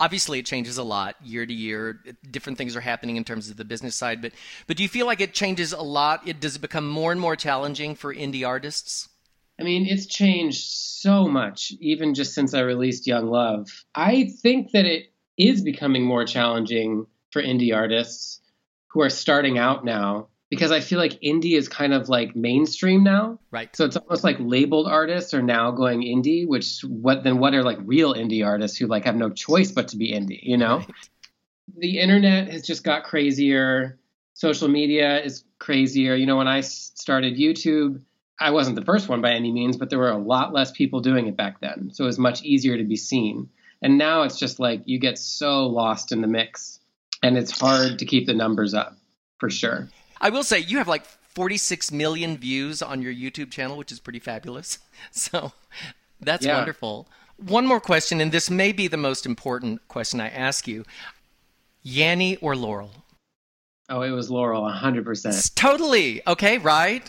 Obviously 0.00 0.38
it 0.38 0.46
changes 0.46 0.78
a 0.78 0.84
lot 0.84 1.16
year 1.20 1.44
to 1.44 1.52
year. 1.52 2.00
Different 2.30 2.56
things 2.56 2.76
are 2.76 2.80
happening 2.80 3.16
in 3.16 3.24
terms 3.24 3.50
of 3.50 3.56
the 3.56 3.64
business 3.64 3.96
side 3.96 4.22
but 4.22 4.32
but 4.68 4.76
do 4.76 4.84
you 4.84 4.88
feel 4.88 5.06
like 5.06 5.20
it 5.20 5.34
changes 5.34 5.72
a 5.72 5.82
lot? 5.82 6.26
It 6.26 6.40
does 6.40 6.56
it 6.56 6.60
become 6.60 6.88
more 6.88 7.10
and 7.10 7.20
more 7.20 7.34
challenging 7.34 7.96
for 7.96 8.14
indie 8.14 8.46
artists? 8.46 9.08
I 9.60 9.64
mean 9.64 9.86
it's 9.86 10.06
changed 10.06 10.62
so 10.62 11.26
much 11.26 11.72
even 11.80 12.14
just 12.14 12.32
since 12.32 12.54
i 12.54 12.60
released 12.60 13.08
young 13.08 13.26
love. 13.26 13.68
I 13.96 14.30
think 14.40 14.70
that 14.70 14.84
it 14.84 15.12
is 15.36 15.62
becoming 15.62 16.04
more 16.04 16.24
challenging 16.24 17.06
for 17.32 17.42
indie 17.42 17.74
artists 17.74 18.40
who 18.88 19.02
are 19.02 19.10
starting 19.10 19.58
out 19.58 19.84
now 19.84 20.28
because 20.50 20.72
I 20.72 20.80
feel 20.80 20.98
like 20.98 21.20
indie 21.20 21.56
is 21.56 21.68
kind 21.68 21.92
of 21.92 22.08
like 22.08 22.34
mainstream 22.34 23.04
now. 23.04 23.38
Right. 23.50 23.74
So 23.76 23.84
it's 23.84 23.96
almost 23.96 24.24
like 24.24 24.36
labeled 24.38 24.88
artists 24.88 25.34
are 25.34 25.42
now 25.42 25.70
going 25.70 26.02
indie, 26.02 26.46
which 26.46 26.80
what 26.82 27.22
then 27.22 27.38
what 27.38 27.54
are 27.54 27.62
like 27.62 27.78
real 27.82 28.14
indie 28.14 28.44
artists 28.44 28.78
who 28.78 28.86
like 28.86 29.04
have 29.04 29.16
no 29.16 29.30
choice 29.30 29.72
but 29.72 29.88
to 29.88 29.96
be 29.96 30.12
indie, 30.12 30.40
you 30.42 30.56
know? 30.56 30.78
Right. 30.78 30.88
The 31.76 31.98
internet 31.98 32.48
has 32.48 32.62
just 32.62 32.82
got 32.82 33.04
crazier. 33.04 33.98
Social 34.32 34.68
media 34.68 35.22
is 35.22 35.44
crazier. 35.58 36.14
You 36.14 36.24
know, 36.24 36.36
when 36.36 36.48
I 36.48 36.60
started 36.62 37.36
YouTube, 37.36 38.02
I 38.40 38.52
wasn't 38.52 38.76
the 38.76 38.84
first 38.84 39.08
one 39.08 39.20
by 39.20 39.32
any 39.32 39.52
means, 39.52 39.76
but 39.76 39.90
there 39.90 39.98
were 39.98 40.10
a 40.10 40.16
lot 40.16 40.54
less 40.54 40.70
people 40.70 41.00
doing 41.00 41.26
it 41.26 41.36
back 41.36 41.60
then. 41.60 41.90
So 41.92 42.04
it 42.04 42.06
was 42.06 42.18
much 42.18 42.42
easier 42.42 42.78
to 42.78 42.84
be 42.84 42.96
seen. 42.96 43.50
And 43.82 43.98
now 43.98 44.22
it's 44.22 44.38
just 44.38 44.58
like 44.58 44.82
you 44.86 44.98
get 44.98 45.18
so 45.18 45.66
lost 45.66 46.10
in 46.10 46.20
the 46.20 46.26
mix 46.26 46.80
and 47.22 47.36
it's 47.36 47.58
hard 47.58 47.98
to 47.98 48.06
keep 48.06 48.26
the 48.26 48.34
numbers 48.34 48.74
up 48.74 48.96
for 49.38 49.50
sure. 49.50 49.88
I 50.20 50.30
will 50.30 50.44
say 50.44 50.58
you 50.58 50.78
have 50.78 50.88
like 50.88 51.04
46 51.04 51.92
million 51.92 52.36
views 52.36 52.82
on 52.82 53.02
your 53.02 53.12
YouTube 53.12 53.50
channel, 53.50 53.76
which 53.76 53.92
is 53.92 54.00
pretty 54.00 54.20
fabulous. 54.20 54.78
So 55.12 55.52
that's 56.20 56.44
yeah. 56.44 56.56
wonderful. 56.56 57.06
One 57.36 57.66
more 57.66 57.78
question, 57.78 58.20
and 58.20 58.32
this 58.32 58.50
may 58.50 58.72
be 58.72 58.88
the 58.88 58.96
most 58.96 59.26
important 59.26 59.86
question 59.86 60.20
I 60.20 60.28
ask 60.28 60.66
you 60.66 60.84
Yanni 61.82 62.36
or 62.38 62.56
Laurel? 62.56 62.90
Oh, 63.88 64.02
it 64.02 64.10
was 64.10 64.30
Laurel, 64.30 64.62
100%. 64.62 65.54
Totally. 65.54 66.20
Okay, 66.26 66.58
right? 66.58 67.08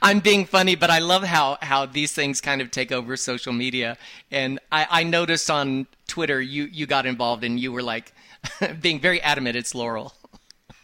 I'm 0.00 0.20
being 0.20 0.44
funny, 0.44 0.74
but 0.76 0.90
I 0.90 1.00
love 1.00 1.24
how, 1.24 1.58
how 1.62 1.86
these 1.86 2.12
things 2.12 2.40
kind 2.40 2.60
of 2.60 2.70
take 2.70 2.92
over 2.92 3.16
social 3.16 3.52
media. 3.52 3.98
And 4.30 4.60
I, 4.70 4.86
I 4.90 5.02
noticed 5.02 5.50
on 5.50 5.86
Twitter 6.06 6.40
you, 6.40 6.64
you 6.64 6.86
got 6.86 7.06
involved 7.06 7.42
and 7.42 7.58
you 7.58 7.72
were 7.72 7.82
like 7.82 8.12
being 8.80 9.00
very 9.00 9.20
adamant 9.22 9.56
it's 9.56 9.74
Laurel. 9.74 10.14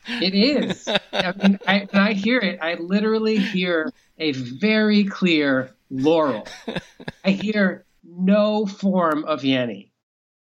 It 0.07 0.35
is. 0.35 0.89
I 1.13 1.33
mean, 1.33 1.59
I, 1.67 1.87
when 1.91 2.03
I 2.03 2.13
hear 2.13 2.39
it, 2.39 2.59
I 2.61 2.75
literally 2.75 3.39
hear 3.39 3.93
a 4.19 4.33
very 4.33 5.05
clear 5.05 5.75
Laurel. 5.91 6.47
I 7.25 7.31
hear 7.31 7.85
no 8.05 8.67
form 8.67 9.25
of 9.25 9.45
Yanni. 9.45 9.93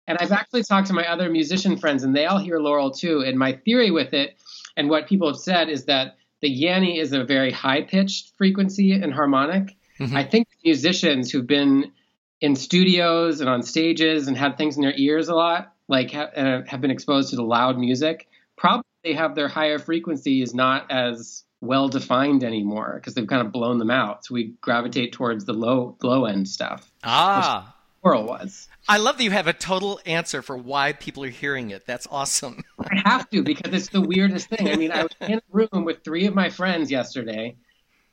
And 0.07 0.17
I've 0.19 0.31
actually 0.31 0.63
talked 0.63 0.87
to 0.87 0.93
my 0.93 1.07
other 1.07 1.29
musician 1.29 1.77
friends, 1.77 2.03
and 2.03 2.15
they 2.15 2.25
all 2.25 2.39
hear 2.39 2.59
Laurel 2.59 2.91
too. 2.91 3.23
And 3.25 3.37
my 3.37 3.53
theory 3.53 3.91
with 3.91 4.13
it, 4.13 4.37
and 4.77 4.89
what 4.89 5.07
people 5.07 5.27
have 5.27 5.37
said, 5.37 5.69
is 5.69 5.85
that 5.85 6.15
the 6.41 6.49
Yanni 6.49 6.99
is 6.99 7.11
a 7.11 7.23
very 7.23 7.51
high 7.51 7.81
pitched 7.81 8.37
frequency 8.37 8.93
and 8.93 9.13
harmonic. 9.13 9.75
Mm-hmm. 9.99 10.15
I 10.15 10.23
think 10.23 10.47
musicians 10.63 11.31
who've 11.31 11.47
been 11.47 11.91
in 12.39 12.55
studios 12.55 13.41
and 13.41 13.49
on 13.49 13.63
stages 13.63 14.27
and 14.27 14.37
had 14.37 14.57
things 14.57 14.77
in 14.77 14.83
their 14.83 14.93
ears 14.95 15.27
a 15.27 15.35
lot, 15.35 15.73
like 15.87 16.11
ha- 16.11 16.29
uh, 16.35 16.61
have 16.67 16.79
been 16.79 16.91
exposed 16.91 17.31
to 17.31 17.35
the 17.35 17.43
loud 17.43 17.77
music, 17.77 18.27
probably 18.55 18.83
they 19.07 19.13
have 19.13 19.35
their 19.35 19.47
higher 19.47 19.79
frequency 19.79 20.41
is 20.41 20.53
not 20.53 20.91
as 20.91 21.45
well 21.61 21.87
defined 21.87 22.43
anymore 22.43 22.95
because 22.95 23.13
they've 23.13 23.27
kind 23.27 23.45
of 23.45 23.53
blown 23.53 23.77
them 23.77 23.89
out. 23.89 24.25
So 24.25 24.33
we 24.33 24.55
gravitate 24.59 25.13
towards 25.13 25.45
the 25.45 25.53
low 25.53 25.95
low 26.03 26.25
end 26.25 26.47
stuff. 26.47 26.91
Ah. 27.03 27.73
Coral 28.03 28.25
was. 28.25 28.67
I 28.87 28.97
love 28.97 29.17
that 29.17 29.23
you 29.23 29.31
have 29.31 29.47
a 29.47 29.53
total 29.53 29.99
answer 30.05 30.41
for 30.41 30.57
why 30.57 30.93
people 30.93 31.23
are 31.23 31.29
hearing 31.29 31.71
it. 31.71 31.85
That's 31.85 32.05
awesome. 32.11 32.63
I 32.79 33.01
have 33.05 33.29
to 33.29 33.43
because 33.43 33.73
it's 33.73 33.89
the 33.89 34.01
weirdest 34.01 34.49
thing. 34.49 34.69
I 34.69 34.75
mean, 34.75 34.91
I 34.91 35.03
was 35.03 35.11
in 35.21 35.39
a 35.39 35.41
room 35.51 35.85
with 35.85 36.03
three 36.03 36.25
of 36.25 36.35
my 36.35 36.49
friends 36.49 36.91
yesterday, 36.91 37.55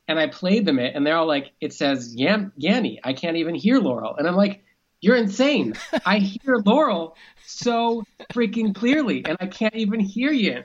and 0.08 0.18
I 0.18 0.28
played 0.28 0.64
them 0.64 0.78
it, 0.78 0.94
and 0.94 1.06
they're 1.06 1.16
all 1.16 1.26
like, 1.26 1.52
"It 1.60 1.74
says 1.74 2.14
Yan- 2.16 2.52
Yanni. 2.56 2.98
I 3.04 3.12
can't 3.12 3.36
even 3.36 3.54
hear 3.54 3.78
Laurel," 3.78 4.16
and 4.16 4.26
I'm 4.26 4.36
like, 4.36 4.63
you're 5.04 5.16
insane. 5.16 5.74
I 6.06 6.18
hear 6.18 6.56
Laurel 6.64 7.16
so 7.46 8.04
freaking 8.32 8.74
clearly, 8.74 9.24
and 9.26 9.36
I 9.40 9.46
can't 9.46 9.74
even 9.74 10.00
hear 10.00 10.32
you. 10.32 10.64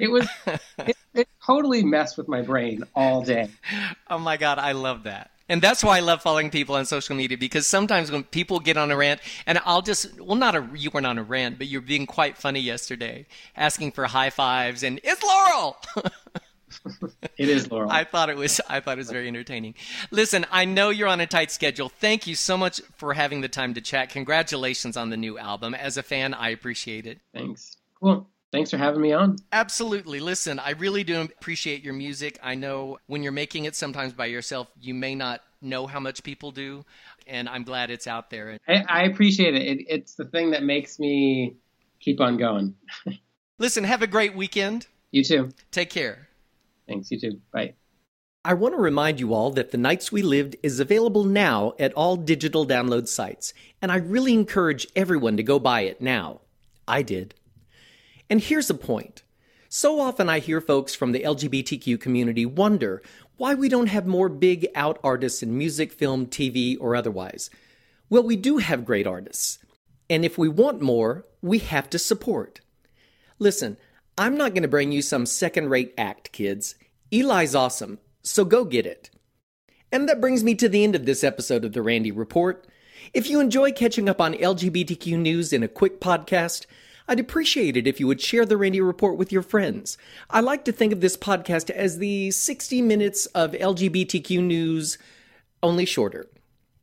It 0.00 0.10
was 0.10 0.26
it, 0.78 0.96
it 1.14 1.28
totally 1.44 1.84
messed 1.84 2.16
with 2.16 2.26
my 2.26 2.40
brain 2.40 2.84
all 2.94 3.22
day. 3.22 3.50
Oh 4.08 4.18
my 4.18 4.36
god, 4.36 4.58
I 4.58 4.72
love 4.72 5.04
that. 5.04 5.30
And 5.46 5.60
that's 5.60 5.84
why 5.84 5.98
I 5.98 6.00
love 6.00 6.22
following 6.22 6.48
people 6.50 6.74
on 6.74 6.86
social 6.86 7.14
media 7.14 7.36
because 7.36 7.66
sometimes 7.66 8.10
when 8.10 8.24
people 8.24 8.60
get 8.60 8.78
on 8.78 8.90
a 8.90 8.96
rant, 8.96 9.20
and 9.46 9.60
I'll 9.66 9.82
just, 9.82 10.18
well, 10.18 10.36
not 10.36 10.54
a, 10.54 10.66
you 10.74 10.90
weren't 10.90 11.06
on 11.06 11.18
a 11.18 11.22
rant, 11.22 11.58
but 11.58 11.66
you're 11.66 11.82
being 11.82 12.06
quite 12.06 12.38
funny 12.38 12.60
yesterday, 12.60 13.26
asking 13.54 13.92
for 13.92 14.06
high 14.06 14.30
fives 14.30 14.82
and 14.82 15.00
it's 15.04 15.22
Laurel. 15.22 15.76
it 17.38 17.48
is 17.48 17.70
Laurel. 17.70 17.90
I 17.90 18.04
thought 18.04 18.30
it 18.30 18.36
was. 18.36 18.60
I 18.68 18.80
thought 18.80 18.92
it 18.92 18.98
was 18.98 19.10
very 19.10 19.28
entertaining. 19.28 19.74
Listen, 20.10 20.46
I 20.50 20.64
know 20.64 20.90
you're 20.90 21.08
on 21.08 21.20
a 21.20 21.26
tight 21.26 21.50
schedule. 21.50 21.88
Thank 21.88 22.26
you 22.26 22.34
so 22.34 22.56
much 22.56 22.80
for 22.96 23.14
having 23.14 23.40
the 23.40 23.48
time 23.48 23.74
to 23.74 23.80
chat. 23.80 24.10
Congratulations 24.10 24.96
on 24.96 25.10
the 25.10 25.16
new 25.16 25.38
album. 25.38 25.74
As 25.74 25.96
a 25.96 26.02
fan, 26.02 26.34
I 26.34 26.50
appreciate 26.50 27.06
it. 27.06 27.18
Thanks. 27.32 27.76
Cool. 28.00 28.28
Thanks 28.52 28.70
for 28.70 28.76
having 28.76 29.00
me 29.00 29.12
on. 29.12 29.36
Absolutely. 29.50 30.20
Listen, 30.20 30.60
I 30.60 30.70
really 30.72 31.02
do 31.02 31.20
appreciate 31.22 31.82
your 31.82 31.94
music. 31.94 32.38
I 32.40 32.54
know 32.54 32.98
when 33.06 33.24
you're 33.24 33.32
making 33.32 33.64
it 33.64 33.74
sometimes 33.74 34.12
by 34.12 34.26
yourself, 34.26 34.68
you 34.80 34.94
may 34.94 35.16
not 35.16 35.40
know 35.60 35.88
how 35.88 35.98
much 35.98 36.22
people 36.22 36.52
do, 36.52 36.84
and 37.26 37.48
I'm 37.48 37.64
glad 37.64 37.90
it's 37.90 38.06
out 38.06 38.30
there. 38.30 38.58
I, 38.68 38.84
I 38.88 39.02
appreciate 39.04 39.56
it. 39.56 39.62
it. 39.62 39.86
It's 39.88 40.14
the 40.14 40.24
thing 40.24 40.52
that 40.52 40.62
makes 40.62 41.00
me 41.00 41.56
keep 41.98 42.20
on 42.20 42.36
going. 42.36 42.76
Listen, 43.58 43.82
have 43.82 44.02
a 44.02 44.06
great 44.06 44.36
weekend. 44.36 44.86
You 45.10 45.24
too. 45.24 45.50
Take 45.72 45.90
care. 45.90 46.28
Thanks, 46.86 47.10
you 47.10 47.20
too. 47.20 47.40
Bye. 47.52 47.74
I 48.44 48.52
want 48.52 48.74
to 48.74 48.80
remind 48.80 49.20
you 49.20 49.32
all 49.32 49.50
that 49.52 49.70
The 49.70 49.78
Nights 49.78 50.12
We 50.12 50.20
Lived 50.20 50.56
is 50.62 50.78
available 50.78 51.24
now 51.24 51.72
at 51.78 51.94
all 51.94 52.16
digital 52.16 52.66
download 52.66 53.08
sites, 53.08 53.54
and 53.80 53.90
I 53.90 53.96
really 53.96 54.34
encourage 54.34 54.86
everyone 54.94 55.38
to 55.38 55.42
go 55.42 55.58
buy 55.58 55.82
it 55.82 56.02
now. 56.02 56.42
I 56.86 57.02
did. 57.02 57.34
And 58.28 58.40
here's 58.40 58.68
a 58.68 58.74
point. 58.74 59.22
So 59.70 59.98
often 59.98 60.28
I 60.28 60.40
hear 60.40 60.60
folks 60.60 60.94
from 60.94 61.12
the 61.12 61.22
LGBTQ 61.22 61.98
community 62.00 62.44
wonder 62.44 63.02
why 63.36 63.54
we 63.54 63.68
don't 63.68 63.88
have 63.88 64.06
more 64.06 64.28
big 64.28 64.68
out 64.74 65.00
artists 65.02 65.42
in 65.42 65.56
music, 65.56 65.92
film, 65.92 66.26
TV, 66.26 66.76
or 66.78 66.94
otherwise. 66.94 67.50
Well, 68.10 68.22
we 68.22 68.36
do 68.36 68.58
have 68.58 68.84
great 68.84 69.06
artists. 69.06 69.58
And 70.08 70.24
if 70.24 70.36
we 70.36 70.48
want 70.48 70.80
more, 70.80 71.26
we 71.40 71.58
have 71.58 71.88
to 71.90 71.98
support. 71.98 72.60
Listen, 73.38 73.76
I'm 74.16 74.36
not 74.36 74.54
going 74.54 74.62
to 74.62 74.68
bring 74.68 74.92
you 74.92 75.02
some 75.02 75.26
second 75.26 75.70
rate 75.70 75.92
act, 75.98 76.30
kids. 76.30 76.76
Eli's 77.10 77.54
awesome, 77.54 77.98
so 78.22 78.44
go 78.44 78.64
get 78.64 78.86
it. 78.86 79.10
And 79.90 80.08
that 80.08 80.20
brings 80.20 80.44
me 80.44 80.54
to 80.56 80.68
the 80.68 80.84
end 80.84 80.94
of 80.94 81.04
this 81.04 81.24
episode 81.24 81.64
of 81.64 81.72
The 81.72 81.82
Randy 81.82 82.12
Report. 82.12 82.66
If 83.12 83.28
you 83.28 83.40
enjoy 83.40 83.72
catching 83.72 84.08
up 84.08 84.20
on 84.20 84.34
LGBTQ 84.34 85.18
news 85.18 85.52
in 85.52 85.62
a 85.62 85.68
quick 85.68 86.00
podcast, 86.00 86.66
I'd 87.08 87.20
appreciate 87.20 87.76
it 87.76 87.86
if 87.86 88.00
you 88.00 88.06
would 88.06 88.20
share 88.20 88.46
The 88.46 88.56
Randy 88.56 88.80
Report 88.80 89.18
with 89.18 89.32
your 89.32 89.42
friends. 89.42 89.98
I 90.30 90.40
like 90.40 90.64
to 90.64 90.72
think 90.72 90.92
of 90.92 91.00
this 91.00 91.16
podcast 91.16 91.68
as 91.70 91.98
the 91.98 92.30
60 92.30 92.82
minutes 92.82 93.26
of 93.26 93.52
LGBTQ 93.52 94.42
news, 94.42 94.96
only 95.62 95.84
shorter. 95.84 96.28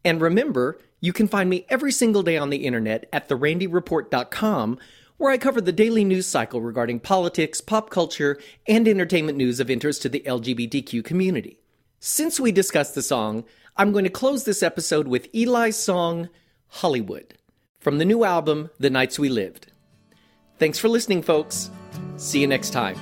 And 0.03 0.21
remember, 0.21 0.79
you 0.99 1.13
can 1.13 1.27
find 1.27 1.49
me 1.49 1.65
every 1.69 1.91
single 1.91 2.23
day 2.23 2.37
on 2.37 2.49
the 2.49 2.65
internet 2.65 3.07
at 3.11 3.29
therandyreport.com 3.29 4.79
where 5.21 5.31
I 5.31 5.37
cover 5.37 5.61
the 5.61 5.71
daily 5.71 6.03
news 6.03 6.25
cycle 6.25 6.61
regarding 6.61 6.99
politics, 6.99 7.61
pop 7.61 7.91
culture, 7.91 8.39
and 8.67 8.87
entertainment 8.87 9.37
news 9.37 9.59
of 9.59 9.69
interest 9.69 10.01
to 10.01 10.09
the 10.09 10.23
LGBTQ 10.25 11.05
community. 11.05 11.59
Since 11.99 12.39
we 12.39 12.51
discussed 12.51 12.95
the 12.95 13.03
song, 13.03 13.43
I'm 13.77 13.91
going 13.91 14.03
to 14.03 14.09
close 14.09 14.45
this 14.45 14.63
episode 14.63 15.07
with 15.07 15.29
Eli's 15.31 15.75
song, 15.75 16.29
Hollywood, 16.69 17.35
from 17.79 17.99
the 17.99 18.05
new 18.05 18.23
album, 18.23 18.71
The 18.79 18.89
Nights 18.89 19.19
We 19.19 19.29
Lived. 19.29 19.71
Thanks 20.57 20.79
for 20.79 20.89
listening, 20.89 21.21
folks. 21.21 21.69
See 22.17 22.41
you 22.41 22.47
next 22.47 22.71
time. 22.71 22.97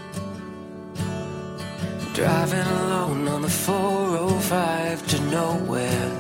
Driving 2.14 2.60
alone 2.60 3.30
on 3.30 3.44
the 3.44 3.50
405 3.50 5.08
to 5.08 5.22
nowhere. 5.32 6.12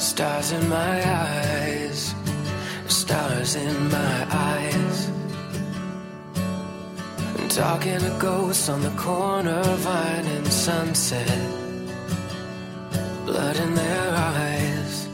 Stars 0.00 0.50
in 0.50 0.68
my 0.68 1.08
eyes 1.08 2.12
stars 2.92 3.56
in 3.56 3.88
my 3.90 4.26
eyes. 4.30 5.08
And 7.38 7.50
talking 7.50 7.98
to 7.98 8.16
ghosts 8.20 8.68
on 8.68 8.82
the 8.82 8.90
corner, 8.90 9.62
vine 9.62 10.26
and 10.26 10.46
sunset. 10.46 11.40
Blood 13.24 13.56
in 13.56 13.74
their 13.74 14.08
eyes, 14.14 15.08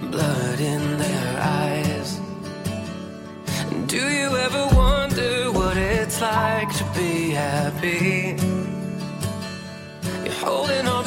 blood 0.00 0.60
in 0.60 0.98
their 0.98 1.30
eyes. 1.40 2.20
Do 3.86 4.02
you 4.18 4.28
ever 4.46 4.64
wonder 4.74 5.52
what 5.52 5.76
it's 5.76 6.20
like 6.22 6.70
to 6.78 6.84
be 6.98 7.30
happy? 7.30 8.36
You're 10.24 10.40
holding 10.46 10.86
all 10.86 10.97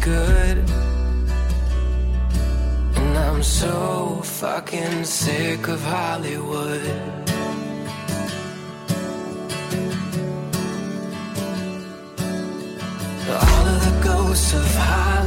good. 0.00 0.58
And 2.96 3.18
I'm 3.18 3.42
so 3.42 4.20
fucking 4.22 5.04
sick 5.04 5.68
of 5.68 5.82
Hollywood. 5.82 6.86
All 13.28 13.66
of 13.66 13.80
the 13.84 14.00
ghosts 14.02 14.54
of 14.54 14.74
Hollywood. 14.74 15.19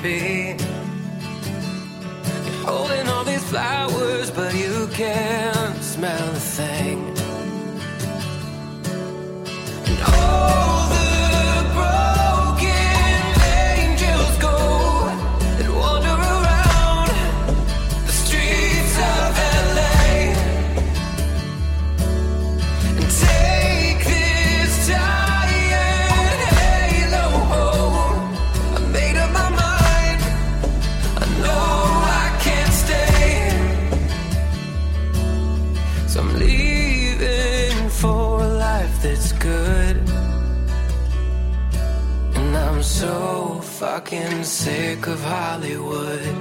happy. 0.00 0.56
You're 2.46 2.66
holding 2.66 3.06
all 3.08 3.24
these 3.24 3.44
flowers, 3.44 4.30
but 4.30 4.54
you 4.54 4.88
can't 4.92 5.82
smell 5.82 6.30
a 6.30 6.40
thing. 6.40 7.19
fucking 44.10 44.42
sick 44.42 45.06
of 45.06 45.22
Hollywood. 45.22 46.39